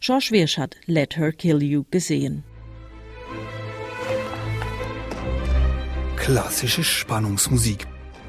George 0.00 0.28
Wirsch 0.30 0.56
hat 0.56 0.76
Let 0.86 1.16
Her 1.16 1.32
Kill 1.32 1.62
You 1.62 1.84
gesehen. 1.90 2.44
klassische 6.26 6.82
Spannungsmusik. 6.82 7.86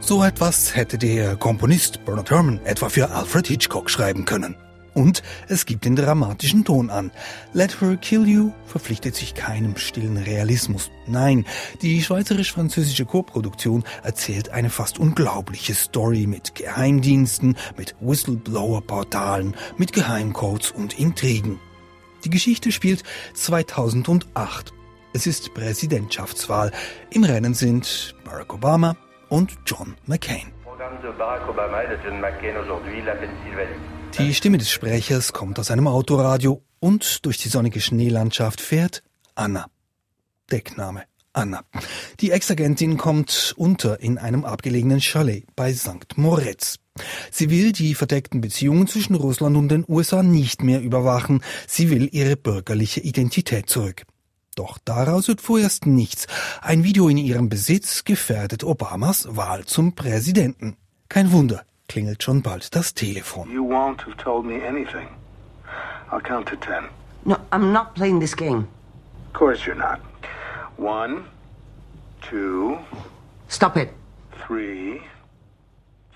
So 0.07 0.23
etwas 0.23 0.73
hätte 0.73 0.97
der 0.97 1.35
Komponist 1.35 2.05
Bernard 2.05 2.31
Herrmann 2.31 2.61
etwa 2.63 2.87
für 2.87 3.11
Alfred 3.11 3.45
Hitchcock 3.45 3.89
schreiben 3.89 4.23
können. 4.23 4.55
Und 4.93 5.21
es 5.49 5.65
gibt 5.65 5.83
den 5.83 5.97
dramatischen 5.97 6.63
Ton 6.63 6.89
an. 6.89 7.11
Let 7.51 7.81
Her 7.81 7.97
Kill 7.97 8.25
You 8.25 8.53
verpflichtet 8.67 9.17
sich 9.17 9.35
keinem 9.35 9.75
stillen 9.75 10.15
Realismus. 10.15 10.91
Nein, 11.07 11.45
die 11.81 12.01
schweizerisch-französische 12.01 13.03
Koproduktion 13.03 13.83
erzählt 14.01 14.47
eine 14.47 14.69
fast 14.69 14.97
unglaubliche 14.97 15.73
Story 15.75 16.25
mit 16.25 16.55
Geheimdiensten, 16.55 17.57
mit 17.75 17.93
Whistleblower-Portalen, 17.99 19.55
mit 19.75 19.91
Geheimcodes 19.91 20.71
und 20.71 20.97
Intrigen. 20.97 21.59
Die 22.23 22.29
Geschichte 22.29 22.71
spielt 22.71 23.03
2008 23.33 24.73
es 25.13 25.25
ist 25.25 25.53
Präsidentschaftswahl. 25.55 26.71
Im 27.09 27.23
Rennen 27.23 27.55
sind 27.55 28.13
Barack 28.23 28.53
Obama 28.53 28.95
und 29.29 29.57
John 29.65 29.95
McCain. 30.05 30.51
Die 34.17 34.33
Stimme 34.33 34.57
des 34.57 34.71
Sprechers 34.71 35.33
kommt 35.33 35.59
aus 35.59 35.71
einem 35.71 35.87
Autoradio 35.87 36.61
und 36.79 37.25
durch 37.25 37.37
die 37.37 37.49
sonnige 37.49 37.81
Schneelandschaft 37.81 38.61
fährt 38.61 39.03
Anna. 39.35 39.67
Deckname 40.51 41.03
Anna. 41.33 41.63
Die 42.19 42.31
Ex-Agentin 42.31 42.97
kommt 42.97 43.53
unter 43.57 43.99
in 43.99 44.17
einem 44.17 44.43
abgelegenen 44.43 45.01
Chalet 45.01 45.45
bei 45.55 45.73
St. 45.73 46.17
Moritz. 46.17 46.77
Sie 47.29 47.51
will 47.51 47.73
die 47.73 47.93
verdeckten 47.93 48.41
Beziehungen 48.41 48.87
zwischen 48.87 49.15
Russland 49.15 49.55
und 49.55 49.69
den 49.69 49.85
USA 49.87 50.23
nicht 50.23 50.63
mehr 50.63 50.81
überwachen. 50.81 51.43
Sie 51.67 51.91
will 51.91 52.09
ihre 52.11 52.37
bürgerliche 52.37 53.01
Identität 53.01 53.69
zurück. 53.69 54.03
Doch 54.57 54.79
daraus 54.83 55.27
wird 55.27 55.39
vorerst 55.39 55.85
nichts. 55.85 56.25
Ein 56.63 56.83
Video 56.83 57.07
in 57.09 57.17
ihrem 57.17 57.47
Besitz 57.47 58.03
gefährdet 58.05 58.63
Obamas 58.63 59.27
Wahl 59.37 59.65
zum 59.65 59.93
Präsidenten. 59.93 60.77
Kein 61.09 61.31
Wunder, 61.31 61.63
klingelt 61.87 62.23
schon 62.23 62.41
bald 62.41 62.75
das 62.75 62.95
Telefon. 62.95 63.51
You 63.51 63.63
won't 63.63 64.03
have 64.03 64.17
told 64.17 64.45
me 64.47 64.55
anything. 64.67 65.07
I'll 66.11 66.21
count 66.21 66.49
to 66.49 66.55
ten. 66.55 66.85
No, 67.23 67.35
I'm 67.51 67.71
not 67.71 67.93
playing 67.93 68.19
this 68.19 68.35
game. 68.35 68.67
Of 69.27 69.33
course 69.39 69.63
you're 69.67 69.75
not. 69.77 69.99
One, 70.77 71.25
two, 72.27 72.77
Stop 73.49 73.77
it. 73.77 73.89
three, 74.47 75.01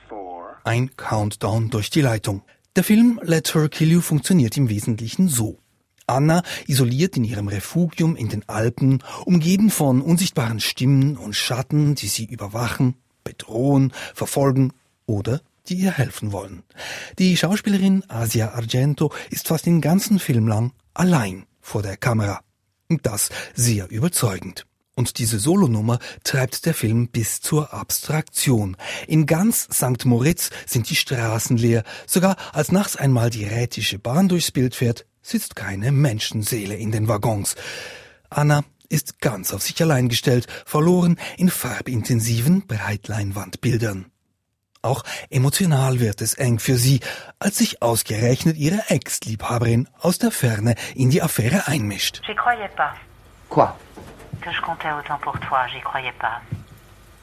four. 0.09 0.57
Ein 0.63 0.89
Countdown 0.97 1.69
durch 1.69 1.91
die 1.91 2.01
Leitung. 2.01 2.41
Der 2.75 2.83
Film 2.83 3.19
Let 3.21 3.53
Her 3.53 3.69
Kill 3.69 3.91
You 3.91 4.01
funktioniert 4.01 4.57
im 4.57 4.67
Wesentlichen 4.69 5.27
so. 5.27 5.59
Anna, 6.11 6.43
isoliert 6.67 7.17
in 7.17 7.23
ihrem 7.23 7.47
Refugium 7.47 8.15
in 8.15 8.29
den 8.29 8.47
Alpen, 8.47 9.03
umgeben 9.25 9.69
von 9.69 10.01
unsichtbaren 10.01 10.59
Stimmen 10.59 11.17
und 11.17 11.35
Schatten, 11.35 11.95
die 11.95 12.07
sie 12.07 12.25
überwachen, 12.25 12.95
bedrohen, 13.23 13.93
verfolgen 14.13 14.73
oder 15.05 15.41
die 15.67 15.75
ihr 15.75 15.91
helfen 15.91 16.31
wollen. 16.31 16.63
Die 17.19 17.37
Schauspielerin 17.37 18.03
Asia 18.07 18.53
Argento 18.53 19.11
ist 19.29 19.47
fast 19.47 19.65
den 19.65 19.81
ganzen 19.81 20.19
Film 20.19 20.47
lang 20.47 20.73
allein 20.93 21.45
vor 21.61 21.81
der 21.81 21.97
Kamera. 21.97 22.41
Und 22.89 23.05
das 23.05 23.29
sehr 23.53 23.89
überzeugend. 23.89 24.65
Und 24.95 25.17
diese 25.19 25.39
Solonummer 25.39 25.99
treibt 26.23 26.65
der 26.65 26.73
Film 26.73 27.07
bis 27.07 27.39
zur 27.39 27.73
Abstraktion. 27.73 28.75
In 29.07 29.25
ganz 29.25 29.67
St. 29.71 30.05
Moritz 30.05 30.49
sind 30.65 30.89
die 30.89 30.95
Straßen 30.95 31.55
leer. 31.55 31.83
Sogar 32.05 32.35
als 32.51 32.71
nachts 32.71 32.97
einmal 32.97 33.29
die 33.29 33.45
rätische 33.45 33.99
Bahn 33.99 34.27
durchs 34.27 34.51
Bild 34.51 34.75
fährt, 34.75 35.05
sitzt 35.21 35.55
keine 35.55 35.91
Menschenseele 35.91 36.75
in 36.75 36.91
den 36.91 37.07
Waggons. 37.07 37.55
Anna 38.29 38.63
ist 38.89 39.21
ganz 39.21 39.53
auf 39.53 39.61
sich 39.61 39.81
allein 39.81 40.09
gestellt, 40.09 40.47
verloren 40.65 41.17
in 41.37 41.49
farbintensiven 41.49 42.67
Breitleinwandbildern. 42.67 44.11
Auch 44.83 45.03
emotional 45.29 45.99
wird 45.99 46.21
es 46.21 46.33
eng 46.33 46.57
für 46.59 46.75
sie, 46.75 47.01
als 47.39 47.57
sich 47.57 47.81
ausgerechnet 47.83 48.57
ihre 48.57 48.89
Ex-Liebhaberin 48.89 49.87
aus 49.99 50.17
der 50.17 50.31
Ferne 50.31 50.73
in 50.95 51.11
die 51.11 51.21
Affäre 51.21 51.67
einmischt. 51.67 52.21
J'y 52.25 52.35
croyais 52.35 52.71
pas. 52.75 52.93
Quoi 53.49 53.75
Que 54.41 54.51
je 54.51 54.61
comptais 54.61 54.91
autant 54.91 55.19
pour 55.21 55.39
toi, 55.39 55.67
j'y 55.67 55.81
croyais 55.81 56.13
pas. 56.19 56.41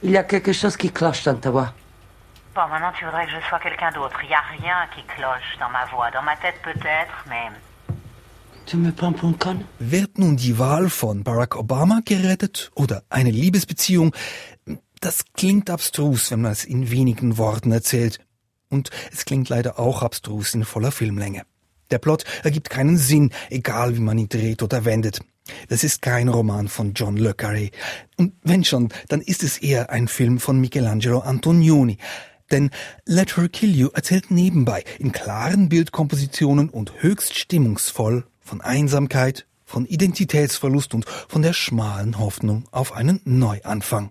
Il 0.03 0.13
y 0.13 0.19
a 0.19 0.23
quelque 0.23 0.53
chose 0.53 0.77
qui 0.77 0.93
cloche 0.93 1.25
dans 1.25 1.41
ta 1.41 1.51
voix. 1.51 1.75
Bon, 2.55 2.69
maintenant 2.69 2.93
tu 2.97 3.05
voudrais 3.05 3.27
que 3.27 3.33
je 3.33 3.41
sois 3.49 3.59
quelqu'un 3.59 3.91
d'autre. 3.91 4.21
Il 4.23 4.31
y 4.31 4.35
a 4.35 4.45
rien 4.57 4.87
qui 4.95 5.03
cloche 5.03 5.59
dans 5.59 5.71
ma 5.71 5.85
voix. 5.87 6.13
Dans 6.13 6.23
ma 6.23 6.37
tête 6.37 6.63
peut-être, 6.63 7.25
mais 7.29 7.51
Tu 7.89 7.89
me 7.89 7.89
prends 7.89 7.95
pour 7.95 7.95
une 7.95 8.58
conne 8.58 8.58
Wird 9.79 10.19
nun 10.19 10.37
die 10.37 10.59
Wahl 10.59 10.91
von 10.91 11.25
Barack 11.25 11.57
Obama 11.57 12.01
gerettet 12.05 12.71
oder 12.75 13.03
eine 13.09 13.31
Liebesbeziehung? 13.31 14.15
Das 15.01 15.25
klingt 15.33 15.71
abstrus, 15.71 16.31
wenn 16.31 16.43
man 16.43 16.53
es 16.53 16.67
in 16.67 16.91
wenigen 16.91 17.39
Worten 17.39 17.73
erzählt. 17.73 18.21
Und 18.69 18.91
es 19.11 19.25
klingt 19.25 19.49
leider 19.49 19.79
auch 19.79 20.03
abstrus 20.03 20.55
in 20.55 20.65
voller 20.65 20.93
Filmlänge. 20.93 21.45
Der 21.91 21.99
Plot 21.99 22.25
ergibt 22.45 22.69
keinen 22.69 22.99
Sinn, 22.99 23.31
egal 23.49 23.97
wie 23.97 24.01
man 24.01 24.19
ihn 24.19 24.29
dreht 24.29 24.63
oder 24.63 24.85
wendet. 24.85 25.21
Das 25.69 25.83
ist 25.83 26.03
kein 26.03 26.29
Roman 26.29 26.69
von 26.69 26.93
John 26.93 27.17
Le 27.17 27.31
Carré. 27.31 27.73
Und 28.19 28.35
wenn 28.43 28.65
schon, 28.65 28.91
dann 29.09 29.23
ist 29.23 29.43
es 29.43 29.57
eher 29.57 29.89
ein 29.89 30.09
Film 30.09 30.41
von 30.41 30.61
Michelangelo 30.61 31.21
Antonioni. 31.21 31.97
Denn 32.51 32.69
Let 33.07 33.39
Her 33.39 33.49
Kill 33.49 33.75
You 33.75 33.89
erzählt 33.95 34.31
nebenbei 34.31 34.85
in 34.99 35.13
klaren 35.13 35.71
Bildkompositionen 35.71 36.69
und 36.69 37.03
höchst 37.03 37.39
stimmungsvoll 37.39 38.27
von 38.49 38.61
Einsamkeit, 38.61 39.47
von 39.65 39.85
Identitätsverlust 39.85 40.95
und 40.95 41.05
von 41.05 41.43
der 41.43 41.53
schmalen 41.53 42.19
Hoffnung 42.19 42.65
auf 42.73 42.93
einen 42.93 43.21
Neuanfang. 43.25 44.11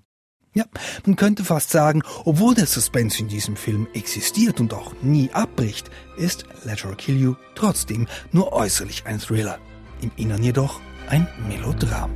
Ja, 0.53 0.65
man 1.06 1.15
könnte 1.15 1.44
fast 1.44 1.72
sagen, 1.72 2.01
obwohl 2.24 2.56
der 2.56 2.67
Suspense 2.67 3.20
in 3.20 3.27
diesem 3.27 3.56
Film 3.56 3.88
existiert 3.94 4.60
und 4.60 4.74
auch 4.74 4.94
nie 5.01 5.29
abbricht, 5.32 5.89
ist 6.17 6.46
Let 6.63 6.84
Her 6.84 6.96
Kill 6.96 7.20
You 7.20 7.36
trotzdem 7.56 8.08
nur 8.32 8.53
äußerlich 8.53 9.06
ein 9.06 9.20
Thriller. 9.20 9.60
Im 10.01 10.12
Innern 10.15 10.44
jedoch 10.44 10.79
ein 11.10 11.27
Melodram. 11.48 12.12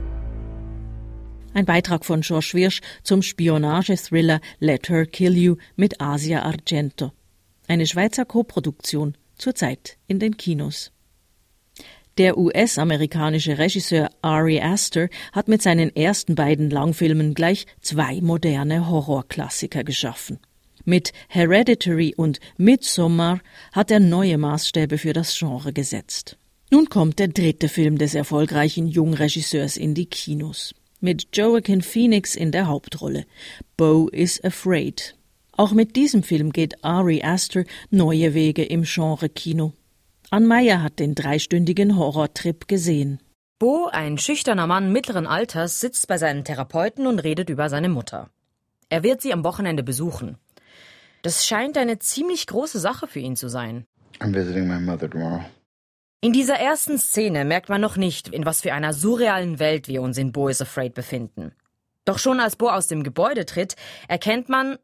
Ein 1.54 1.66
Beitrag 1.66 2.05
von 2.05 2.22
George 2.22 2.51
Wirsch 2.53 2.81
zum 3.03 3.22
Spionage-Thriller 3.22 4.40
Let 4.60 4.90
Her 4.90 5.05
Kill 5.05 5.38
You 5.38 5.55
mit 5.75 6.00
Asia 6.00 6.44
Argento. 6.44 7.12
Eine 7.68 7.86
Schweizer 7.86 8.25
Koproduktion, 8.25 9.18
zurzeit 9.38 9.98
in 10.07 10.20
den 10.20 10.38
Kinos. 10.38 10.92
Der 12.17 12.37
US-amerikanische 12.37 13.57
Regisseur 13.57 14.09
Ari 14.21 14.59
Aster 14.59 15.07
hat 15.31 15.47
mit 15.47 15.61
seinen 15.61 15.95
ersten 15.95 16.35
beiden 16.35 16.69
Langfilmen 16.69 17.33
gleich 17.33 17.65
zwei 17.79 18.19
moderne 18.21 18.89
Horrorklassiker 18.89 19.83
geschaffen. 19.85 20.39
Mit 20.83 21.13
Hereditary 21.29 22.13
und 22.15 22.39
Midsommar 22.57 23.39
hat 23.71 23.91
er 23.91 24.00
neue 24.00 24.37
Maßstäbe 24.37 24.97
für 24.97 25.13
das 25.13 25.37
Genre 25.37 25.71
gesetzt. 25.71 26.37
Nun 26.69 26.89
kommt 26.89 27.19
der 27.19 27.27
dritte 27.29 27.69
Film 27.69 27.97
des 27.97 28.13
erfolgreichen 28.13 28.87
Jungregisseurs 28.87 29.77
in 29.77 29.93
die 29.93 30.05
Kinos. 30.05 30.74
Mit 31.00 31.27
Joaquin 31.33 31.81
Phoenix 31.81 32.35
in 32.35 32.51
der 32.51 32.67
Hauptrolle. 32.67 33.25
Bo 33.77 34.07
is 34.09 34.43
Afraid. 34.43 35.15
Auch 35.53 35.71
mit 35.71 35.95
diesem 35.95 36.24
Film 36.24 36.51
geht 36.51 36.83
Ari 36.83 37.24
Aster 37.24 37.63
neue 37.89 38.33
Wege 38.33 38.63
im 38.63 38.83
Genre-Kino. 38.83 39.74
Ann 40.33 40.48
Meyer 40.48 40.81
hat 40.81 41.00
den 41.00 41.13
dreistündigen 41.13 41.98
Horrortrip 41.98 42.70
gesehen. 42.70 43.20
Bo, 43.59 43.87
ein 43.91 44.17
schüchterner 44.17 44.65
Mann 44.65 44.89
mittleren 44.94 45.27
Alters, 45.27 45.81
sitzt 45.81 46.07
bei 46.07 46.17
seinem 46.17 46.46
Therapeuten 46.46 47.05
und 47.05 47.20
redet 47.20 47.50
über 47.50 47.67
seine 47.67 47.89
Mutter. 47.89 48.29
Er 48.87 49.03
wird 49.03 49.22
sie 49.22 49.33
am 49.33 49.44
Wochenende 49.44 49.83
besuchen. 49.83 50.37
Das 51.22 51.46
scheint 51.46 51.77
eine 51.77 52.00
ziemlich 52.00 52.48
große 52.48 52.79
Sache 52.79 53.07
für 53.07 53.20
ihn 53.20 53.35
zu 53.35 53.50
sein. 53.50 53.85
I'm 54.20 54.33
visiting 54.33 54.70
my 54.70 54.79
mother 54.79 55.09
tomorrow. 55.09 55.44
In 56.22 56.31
dieser 56.31 56.55
ersten 56.55 56.98
Szene 56.98 57.44
merkt 57.44 57.67
man 57.67 57.81
noch 57.81 57.98
nicht, 57.98 58.29
in 58.29 58.46
was 58.46 58.61
für 58.61 58.72
einer 58.72 58.94
surrealen 58.94 59.59
Welt 59.59 59.89
wir 59.89 60.01
uns 60.01 60.17
in 60.17 60.31
Bo 60.31 60.48
is 60.48 60.61
Afraid 60.61 60.94
befinden. 60.94 61.51
Doch 62.05 62.20
schon 62.20 62.39
als 62.39 62.55
Bo 62.55 62.70
aus 62.70 62.87
dem 62.87 63.03
Gebäude 63.03 63.46
tritt, 63.46 63.75
erkennt 64.07 64.48
man, 64.48 64.77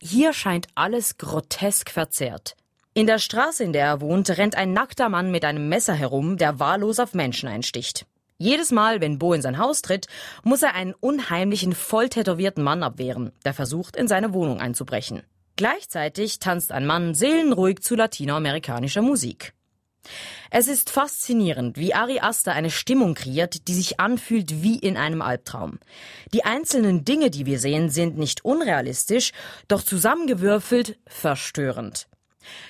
hier 0.00 0.32
scheint 0.32 0.68
alles 0.76 1.18
grotesk 1.18 1.90
verzerrt. 1.90 2.54
In 2.94 3.06
der 3.06 3.18
Straße, 3.18 3.64
in 3.64 3.72
der 3.72 3.86
er 3.86 4.00
wohnt, 4.02 4.28
rennt 4.36 4.54
ein 4.54 4.74
nackter 4.74 5.08
Mann 5.08 5.30
mit 5.30 5.46
einem 5.46 5.70
Messer 5.70 5.94
herum, 5.94 6.36
der 6.36 6.60
wahllos 6.60 6.98
auf 6.98 7.14
Menschen 7.14 7.48
einsticht. 7.48 8.04
Jedes 8.36 8.70
Mal, 8.70 9.00
wenn 9.00 9.18
Bo 9.18 9.32
in 9.32 9.40
sein 9.40 9.56
Haus 9.56 9.80
tritt, 9.80 10.08
muss 10.42 10.62
er 10.62 10.74
einen 10.74 10.92
unheimlichen, 10.92 11.74
voll 11.74 12.10
tätowierten 12.10 12.62
Mann 12.62 12.82
abwehren, 12.82 13.32
der 13.46 13.54
versucht, 13.54 13.96
in 13.96 14.08
seine 14.08 14.34
Wohnung 14.34 14.60
einzubrechen. 14.60 15.22
Gleichzeitig 15.56 16.38
tanzt 16.38 16.70
ein 16.70 16.84
Mann 16.84 17.14
seelenruhig 17.14 17.80
zu 17.80 17.94
latinoamerikanischer 17.94 19.00
Musik. 19.00 19.54
Es 20.50 20.68
ist 20.68 20.90
faszinierend, 20.90 21.78
wie 21.78 21.94
Ari 21.94 22.20
Aster 22.20 22.52
eine 22.52 22.70
Stimmung 22.70 23.14
kreiert, 23.14 23.68
die 23.68 23.74
sich 23.74 24.00
anfühlt 24.00 24.62
wie 24.62 24.78
in 24.78 24.98
einem 24.98 25.22
Albtraum. 25.22 25.78
Die 26.34 26.44
einzelnen 26.44 27.06
Dinge, 27.06 27.30
die 27.30 27.46
wir 27.46 27.58
sehen, 27.58 27.88
sind 27.88 28.18
nicht 28.18 28.44
unrealistisch, 28.44 29.32
doch 29.68 29.82
zusammengewürfelt 29.82 30.98
verstörend. 31.06 32.08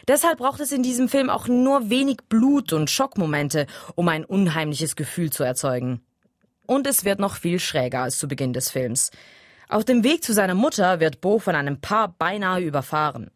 Deshalb 0.09 0.39
braucht 0.39 0.61
es 0.61 0.73
in 0.73 0.83
diesem 0.83 1.09
Film 1.09 1.31
auch 1.31 1.49
nur 1.49 1.91
wenig 1.91 2.19
Blut 2.29 2.73
und 2.73 2.91
Schockmomente, 2.91 3.67
um 3.95 4.09
ein 4.09 4.25
unheimliches 4.25 4.97
Gefühl 4.97 5.31
zu 5.31 5.45
erzeugen. 5.45 6.01
Und 6.67 6.87
es 6.87 7.05
wird 7.05 7.19
noch 7.19 7.37
viel 7.37 7.59
schräger 7.59 8.03
als 8.03 8.19
zu 8.19 8.29
Beginn 8.29 8.53
des 8.53 8.71
Films. 8.71 9.11
Auf 9.69 9.85
dem 9.85 10.05
Weg 10.05 10.23
zu 10.23 10.33
seiner 10.33 10.55
Mutter 10.55 11.01
wird 11.01 11.21
Bo 11.21 11.39
von 11.39 11.55
einem 11.55 11.81
Paar 11.81 12.09
beinahe 12.09 12.61
überfahren. 12.61 13.31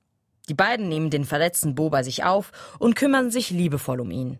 Die 0.48 0.54
beiden 0.54 0.88
nehmen 0.88 1.10
den 1.10 1.24
verletzten 1.24 1.74
Bo 1.74 1.90
bei 1.90 2.02
sich 2.02 2.24
auf 2.24 2.52
und 2.78 2.94
kümmern 2.94 3.30
sich 3.30 3.50
liebevoll 3.50 4.00
um 4.00 4.10
ihn. 4.10 4.38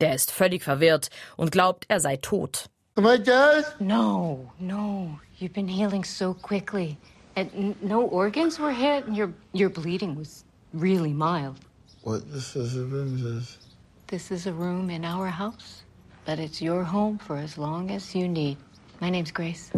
Der 0.00 0.14
ist 0.14 0.30
völlig 0.30 0.62
verwirrt 0.62 1.10
und 1.36 1.50
glaubt, 1.50 1.84
er 1.88 2.00
sei 2.00 2.16
tot. 2.16 2.68
Am 2.96 3.06
I 3.06 3.16
dead? 3.16 3.64
No, 3.78 4.52
no. 4.58 5.18
You've 5.38 5.52
been 5.52 5.68
healing 5.68 6.04
so 6.04 6.34
quickly. 6.34 6.96
And 7.36 7.80
no 7.82 8.02
organs 8.02 8.58
were 8.58 8.72
hit, 8.72 9.06
and 9.06 9.16
your, 9.16 9.32
your 9.52 9.70
bleeding 9.70 10.18
was 10.18 10.44
really 10.72 11.12
mild. 11.12 11.56
What 12.02 12.30
this 12.32 12.56
is 12.56 12.76
a 12.76 12.84
room 12.84 13.18
is. 13.38 13.58
This 14.06 14.30
is 14.30 14.46
a 14.46 14.52
room 14.52 14.90
in 14.90 15.04
our 15.04 15.28
house, 15.28 15.84
but 16.24 16.38
it's 16.38 16.60
your 16.62 16.84
home 16.84 17.18
for 17.18 17.36
as 17.36 17.58
long 17.58 17.90
as 17.90 18.14
you 18.14 18.28
need. 18.28 18.56
My 19.00 19.10
name's 19.10 19.32
Grace. 19.32 19.70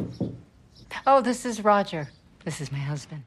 Oh, 1.06 1.20
this 1.22 1.44
is 1.44 1.64
Roger. 1.64 2.08
This 2.44 2.60
is 2.60 2.70
my 2.70 2.78
husband. 2.78 3.22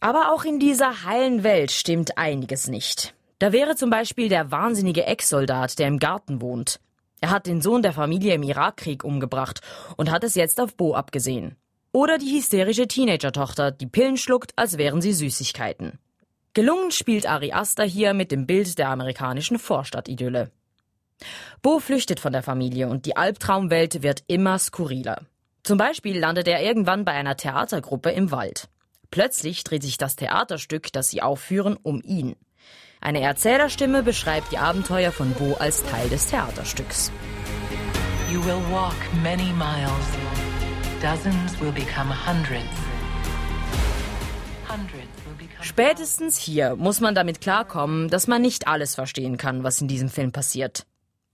Aber 0.00 0.32
auch 0.32 0.44
in 0.44 0.58
dieser 0.58 1.04
heilen 1.04 1.44
Welt 1.44 1.70
stimmt 1.70 2.18
einiges 2.18 2.68
nicht. 2.68 3.14
Da 3.38 3.52
wäre 3.52 3.76
zum 3.76 3.90
Beispiel 3.90 4.28
der 4.28 4.50
wahnsinnige 4.50 5.04
Ex-Soldat, 5.04 5.78
der 5.78 5.88
im 5.88 5.98
Garten 5.98 6.40
wohnt. 6.40 6.80
Er 7.20 7.30
hat 7.30 7.46
den 7.46 7.60
Sohn 7.62 7.82
der 7.82 7.92
Familie 7.92 8.34
im 8.34 8.42
Irakkrieg 8.42 9.04
umgebracht 9.04 9.60
und 9.96 10.10
hat 10.10 10.24
es 10.24 10.34
jetzt 10.34 10.60
auf 10.60 10.76
Bo 10.76 10.94
abgesehen. 10.94 11.56
Oder 11.92 12.18
die 12.18 12.36
hysterische 12.36 12.88
Teenager-Tochter, 12.88 13.70
die 13.70 13.86
Pillen 13.86 14.16
schluckt, 14.16 14.52
als 14.56 14.76
wären 14.76 15.00
sie 15.00 15.12
Süßigkeiten. 15.12 15.98
Gelungen 16.54 16.90
spielt 16.90 17.26
Ari 17.26 17.52
Aster 17.52 17.84
hier 17.84 18.12
mit 18.12 18.30
dem 18.30 18.46
Bild 18.46 18.78
der 18.78 18.90
amerikanischen 18.90 19.58
Vorstadtidylle. 19.58 20.50
Bo 21.62 21.78
flüchtet 21.78 22.20
von 22.20 22.32
der 22.32 22.42
Familie 22.42 22.88
und 22.88 23.06
die 23.06 23.16
Albtraumwelt 23.16 24.02
wird 24.02 24.24
immer 24.26 24.58
skurriler. 24.58 25.22
Zum 25.62 25.78
Beispiel 25.78 26.18
landet 26.18 26.48
er 26.48 26.62
irgendwann 26.62 27.04
bei 27.04 27.12
einer 27.12 27.36
Theatergruppe 27.36 28.10
im 28.10 28.30
Wald. 28.30 28.68
Plötzlich 29.10 29.64
dreht 29.64 29.82
sich 29.82 29.96
das 29.96 30.16
Theaterstück, 30.16 30.92
das 30.92 31.08
sie 31.08 31.22
aufführen, 31.22 31.78
um 31.82 32.02
ihn. 32.02 32.34
Eine 33.00 33.20
Erzählerstimme 33.20 34.02
beschreibt 34.02 34.52
die 34.52 34.58
Abenteuer 34.58 35.12
von 35.12 35.32
Bo 35.32 35.54
als 35.54 35.82
Teil 35.84 36.08
des 36.08 36.26
Theaterstücks. 36.26 37.10
You 38.30 38.44
will 38.44 38.62
walk 38.70 38.96
many 39.22 39.52
miles. 39.52 40.06
Dozens 41.00 41.60
will 41.60 41.72
become 41.72 42.10
hundreds. 42.26 42.64
Spätestens 45.62 46.38
hier 46.38 46.74
muss 46.74 47.00
man 47.00 47.14
damit 47.14 47.40
klarkommen, 47.40 48.08
dass 48.08 48.26
man 48.26 48.42
nicht 48.42 48.66
alles 48.66 48.96
verstehen 48.96 49.36
kann, 49.36 49.62
was 49.62 49.80
in 49.80 49.86
diesem 49.86 50.08
Film 50.08 50.32
passiert. 50.32 50.86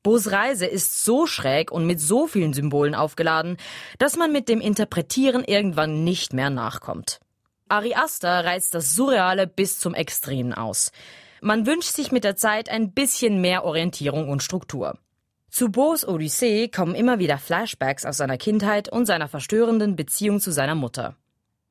Bos 0.03 0.31
Reise 0.31 0.67
ist 0.67 1.05
so 1.05 1.27
schräg 1.27 1.73
und 1.73 1.87
mit 1.87 1.99
so 1.99 2.27
vielen 2.27 2.53
Symbolen 2.53 2.95
aufgeladen, 2.95 3.57
dass 3.99 4.17
man 4.17 4.31
mit 4.31 4.49
dem 4.49 4.61
Interpretieren 4.61 5.45
irgendwann 5.45 6.05
nicht 6.05 6.35
mehr 6.35 6.51
nachkommt. 6.51 7.21
Ari 7.69 7.95
Aster 7.95 8.45
reizt 8.45 8.75
das 8.75 8.95
Surreale 8.95 9.47
bis 9.47 9.79
zum 9.79 9.95
Extremen 9.95 10.53
aus. 10.53 10.93
Man 11.41 11.67
wünscht 11.67 11.95
sich 11.95 12.13
mit 12.13 12.25
der 12.25 12.37
Zeit 12.37 12.69
ein 12.69 12.93
bisschen 12.93 13.41
mehr 13.41 13.65
Orientierung 13.65 14.29
und 14.29 14.43
Struktur. 14.43 14.99
Zu 15.51 15.71
Bo's 15.71 16.07
Odyssee 16.07 16.69
kommen 16.69 16.95
immer 16.95 17.19
wieder 17.19 17.39
Flashbacks 17.39 18.05
aus 18.05 18.19
seiner 18.19 18.37
Kindheit 18.37 18.91
und 18.91 19.07
seiner 19.07 19.29
verstörenden 19.29 19.97
Beziehung 19.97 20.41
zu 20.41 20.53
seiner 20.53 20.75
Mutter. 20.75 21.17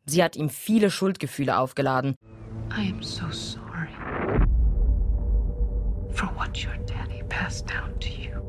Sie 0.06 0.24
hat 0.24 0.36
ihm 0.36 0.50
viele 0.50 0.90
Schuldgefühle 0.90 1.58
aufgeladen. 1.58 2.16
I 2.72 2.82
am 2.90 3.02
so 3.02 3.30
sorry 3.32 3.94
for 6.14 6.28
what 6.36 6.64
your 6.64 6.76
daddy 6.86 7.24
passed 7.30 7.68
down 7.68 7.98
to 8.00 8.10
you. 8.10 8.42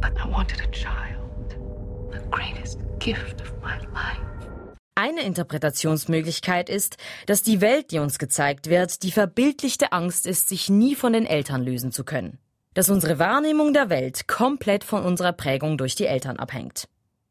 But 0.00 0.12
I 0.18 0.28
wanted 0.28 0.60
a 0.60 0.70
child, 0.70 1.56
the 2.10 2.20
greatest 2.30 2.80
gift 2.98 3.40
of 3.40 3.52
my 3.62 3.78
life. 3.92 4.20
Eine 4.96 5.22
Interpretationsmöglichkeit 5.22 6.68
ist, 6.68 6.96
dass 7.26 7.42
die 7.42 7.60
Welt, 7.60 7.90
die 7.90 7.98
uns 7.98 8.18
gezeigt 8.18 8.68
wird, 8.68 9.02
die 9.02 9.10
verbildlichte 9.10 9.92
Angst 9.92 10.26
ist, 10.26 10.48
sich 10.48 10.68
nie 10.68 10.94
von 10.94 11.12
den 11.12 11.26
Eltern 11.26 11.62
lösen 11.62 11.92
zu 11.92 12.04
können. 12.04 12.38
Dass 12.74 12.90
unsere 12.90 13.18
Wahrnehmung 13.18 13.72
der 13.72 13.90
Welt 13.90 14.28
komplett 14.28 14.84
von 14.84 15.04
unserer 15.04 15.32
Prägung 15.32 15.78
durch 15.78 15.94
die 15.94 16.06
Eltern 16.06 16.38
abhängt. 16.38 16.88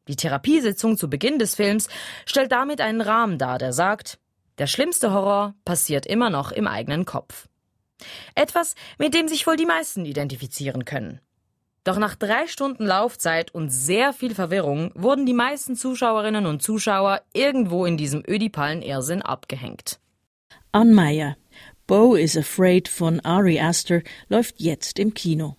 Die 0.07 0.17
Therapiesitzung 0.17 0.97
zu 0.97 1.09
Beginn 1.09 1.39
des 1.39 1.55
Films 1.55 1.87
stellt 2.25 2.51
damit 2.51 2.81
einen 2.81 3.01
Rahmen 3.01 3.37
dar, 3.37 3.57
der 3.57 3.71
sagt, 3.71 4.19
der 4.57 4.67
schlimmste 4.67 5.11
Horror 5.11 5.55
passiert 5.65 6.05
immer 6.05 6.29
noch 6.29 6.51
im 6.51 6.67
eigenen 6.67 7.05
Kopf. 7.05 7.47
Etwas, 8.35 8.75
mit 8.97 9.13
dem 9.13 9.27
sich 9.27 9.47
wohl 9.47 9.55
die 9.55 9.65
meisten 9.65 10.05
identifizieren 10.05 10.85
können. 10.85 11.19
Doch 11.83 11.97
nach 11.97 12.15
drei 12.15 12.47
Stunden 12.47 12.85
Laufzeit 12.85 13.53
und 13.53 13.69
sehr 13.69 14.13
viel 14.13 14.33
Verwirrung 14.33 14.91
wurden 14.95 15.25
die 15.25 15.33
meisten 15.33 15.75
Zuschauerinnen 15.75 16.45
und 16.45 16.61
Zuschauer 16.61 17.21
irgendwo 17.33 17.85
in 17.85 17.97
diesem 17.97 18.23
ödipalen 18.25 18.81
Irrsinn 18.81 19.21
abgehängt. 19.21 19.99
Ann 20.71 20.93
Meyer, 20.93 21.35
Bo 21.85 22.15
is 22.15 22.37
Afraid 22.37 22.87
von 22.87 23.19
Ari 23.19 23.59
Aster 23.59 24.01
läuft 24.29 24.61
jetzt 24.61 24.97
im 24.97 25.13
Kino. 25.13 25.57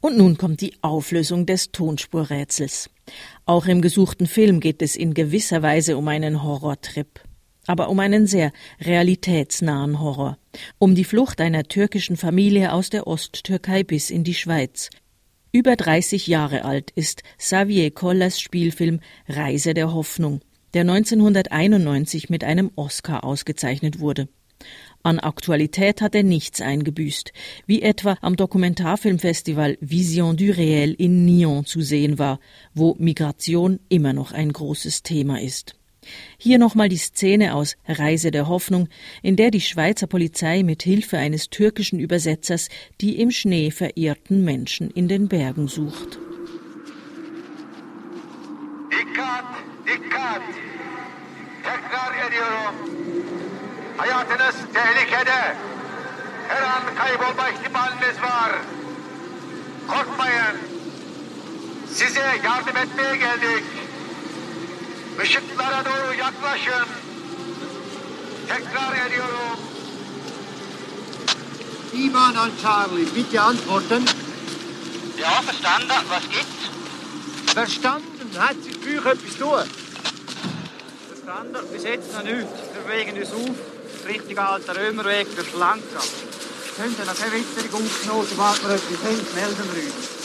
Und 0.00 0.16
nun 0.16 0.38
kommt 0.38 0.60
die 0.62 0.74
Auflösung 0.80 1.44
des 1.44 1.72
Tonspurrätsels. 1.72 2.88
Auch 3.44 3.66
im 3.66 3.82
gesuchten 3.82 4.26
Film 4.26 4.60
geht 4.60 4.80
es 4.80 4.96
in 4.96 5.12
gewisser 5.12 5.62
Weise 5.62 5.96
um 5.96 6.08
einen 6.08 6.42
Horrortrip 6.42 7.20
aber 7.68 7.90
um 7.90 8.00
einen 8.00 8.26
sehr 8.26 8.50
realitätsnahen 8.80 10.00
Horror, 10.00 10.38
um 10.78 10.96
die 10.96 11.04
Flucht 11.04 11.40
einer 11.40 11.64
türkischen 11.64 12.16
Familie 12.16 12.72
aus 12.72 12.90
der 12.90 13.06
Osttürkei 13.06 13.84
bis 13.84 14.10
in 14.10 14.24
die 14.24 14.34
Schweiz, 14.34 14.90
über 15.52 15.76
30 15.76 16.26
Jahre 16.26 16.64
alt 16.64 16.90
ist 16.90 17.22
Xavier 17.38 17.90
Collers 17.90 18.38
Spielfilm 18.38 19.00
Reise 19.28 19.72
der 19.72 19.94
Hoffnung, 19.94 20.40
der 20.74 20.82
1991 20.82 22.28
mit 22.28 22.44
einem 22.44 22.70
Oscar 22.76 23.24
ausgezeichnet 23.24 23.98
wurde. 23.98 24.28
An 25.02 25.18
Aktualität 25.20 26.02
hat 26.02 26.14
er 26.14 26.22
nichts 26.22 26.60
eingebüßt, 26.60 27.32
wie 27.66 27.80
etwa 27.80 28.18
am 28.20 28.36
Dokumentarfilmfestival 28.36 29.78
Vision 29.80 30.36
du 30.36 30.52
Réel 30.52 30.94
in 30.94 31.24
Nyon 31.24 31.64
zu 31.64 31.80
sehen 31.80 32.18
war, 32.18 32.40
wo 32.74 32.96
Migration 32.98 33.80
immer 33.88 34.12
noch 34.12 34.32
ein 34.32 34.52
großes 34.52 35.02
Thema 35.02 35.40
ist. 35.40 35.77
Hier 36.38 36.58
nochmal 36.58 36.88
die 36.88 36.98
Szene 36.98 37.54
aus 37.54 37.76
Reise 37.86 38.30
der 38.30 38.48
Hoffnung, 38.48 38.88
in 39.22 39.36
der 39.36 39.50
die 39.50 39.60
Schweizer 39.60 40.06
Polizei 40.06 40.62
mit 40.62 40.82
Hilfe 40.82 41.18
eines 41.18 41.50
türkischen 41.50 41.98
Übersetzers 41.98 42.68
die 43.00 43.20
im 43.20 43.30
Schnee 43.30 43.70
verirrten 43.70 44.44
Menschen 44.44 44.90
in 44.90 45.08
den 45.08 45.28
Bergen 45.28 45.68
sucht. 45.68 46.18
Dikkat, 48.90 49.44
dikkat. 49.86 50.42
Tekrar 51.62 52.28
ediyorum. 52.28 52.74
Hayatınız 53.96 54.56
tehlikede. 54.74 55.56
Her 56.48 56.62
an 56.62 56.82
kaybolma 56.96 57.48
ihtimaliniz 57.48 58.22
var. 58.22 58.52
Korkmayın. 59.88 60.56
Size 61.92 62.20
yardım 62.20 62.76
etmeye 62.76 63.16
geldik. 63.16 63.64
Işıklara 65.24 65.84
doğru 65.84 66.14
yaklaşın. 66.14 66.88
Tekrar 68.48 69.06
ediyorum. 69.06 69.58
Ivan 71.94 72.34
an 72.34 72.50
Charlie, 72.62 73.16
bitte 73.16 73.40
antworten. 73.40 74.02
Ja, 75.18 75.42
verstanden. 75.42 76.00
Was 76.10 76.22
gibt's? 76.22 76.68
Verstanden. 77.54 78.38
Hat 78.38 78.56
sich 78.64 78.76
für 78.84 79.00
euch 79.00 79.06
etwas 79.06 79.38
tun? 79.38 79.64
Verstanden. 81.08 81.72
Bis 81.72 81.84
jetzt 81.84 82.12
noch 82.14 82.22
nichts. 82.22 82.58
Wir 82.74 82.82
bewegen 82.86 83.18
uns 83.20 83.32
auf. 83.32 83.56
Richtung 84.06 84.38
alter 84.38 84.76
Römerweg, 84.76 85.26
der 85.36 85.44
Schlanke. 85.44 85.98
Können 86.76 86.94
Sie 86.96 87.06
noch 87.06 87.18
keine 87.18 87.32
Witterung 87.32 87.84
aufgenommen, 87.84 88.26
sobald 88.30 88.62
wir 88.62 88.74
etwas 88.76 89.00
haben, 89.04 89.34
melden 89.34 89.68
wir 89.74 89.82
uns. 89.84 90.17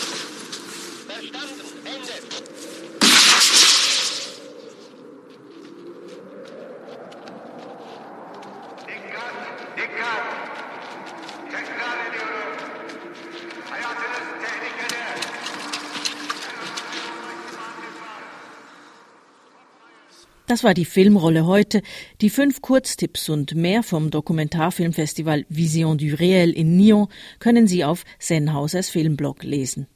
Das 20.47 20.63
war 20.63 20.73
die 20.73 20.85
Filmrolle 20.85 21.45
heute. 21.45 21.81
Die 22.19 22.29
fünf 22.29 22.61
Kurztipps 22.61 23.29
und 23.29 23.55
mehr 23.55 23.81
vom 23.81 24.11
Dokumentarfilmfestival 24.11 25.45
Vision 25.47 25.97
du 25.97 26.05
Réel 26.05 26.51
in 26.51 26.75
Nyon 26.75 27.07
können 27.39 27.65
Sie 27.65 27.85
auf 27.85 28.03
Sennhausers 28.19 28.89
Filmblog 28.89 29.43
lesen. 29.43 29.87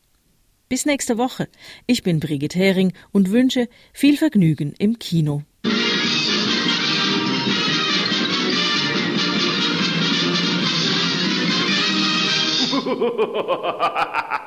Bis 0.70 0.86
nächste 0.86 1.18
Woche. 1.18 1.50
Ich 1.86 2.02
bin 2.02 2.22
Brigitte 2.22 2.58
Hering 2.58 2.94
und 3.12 3.32
wünsche 3.32 3.68
viel 3.92 4.18
Vergnügen 4.18 4.74
im 4.78 5.00
Kino. 5.00 5.44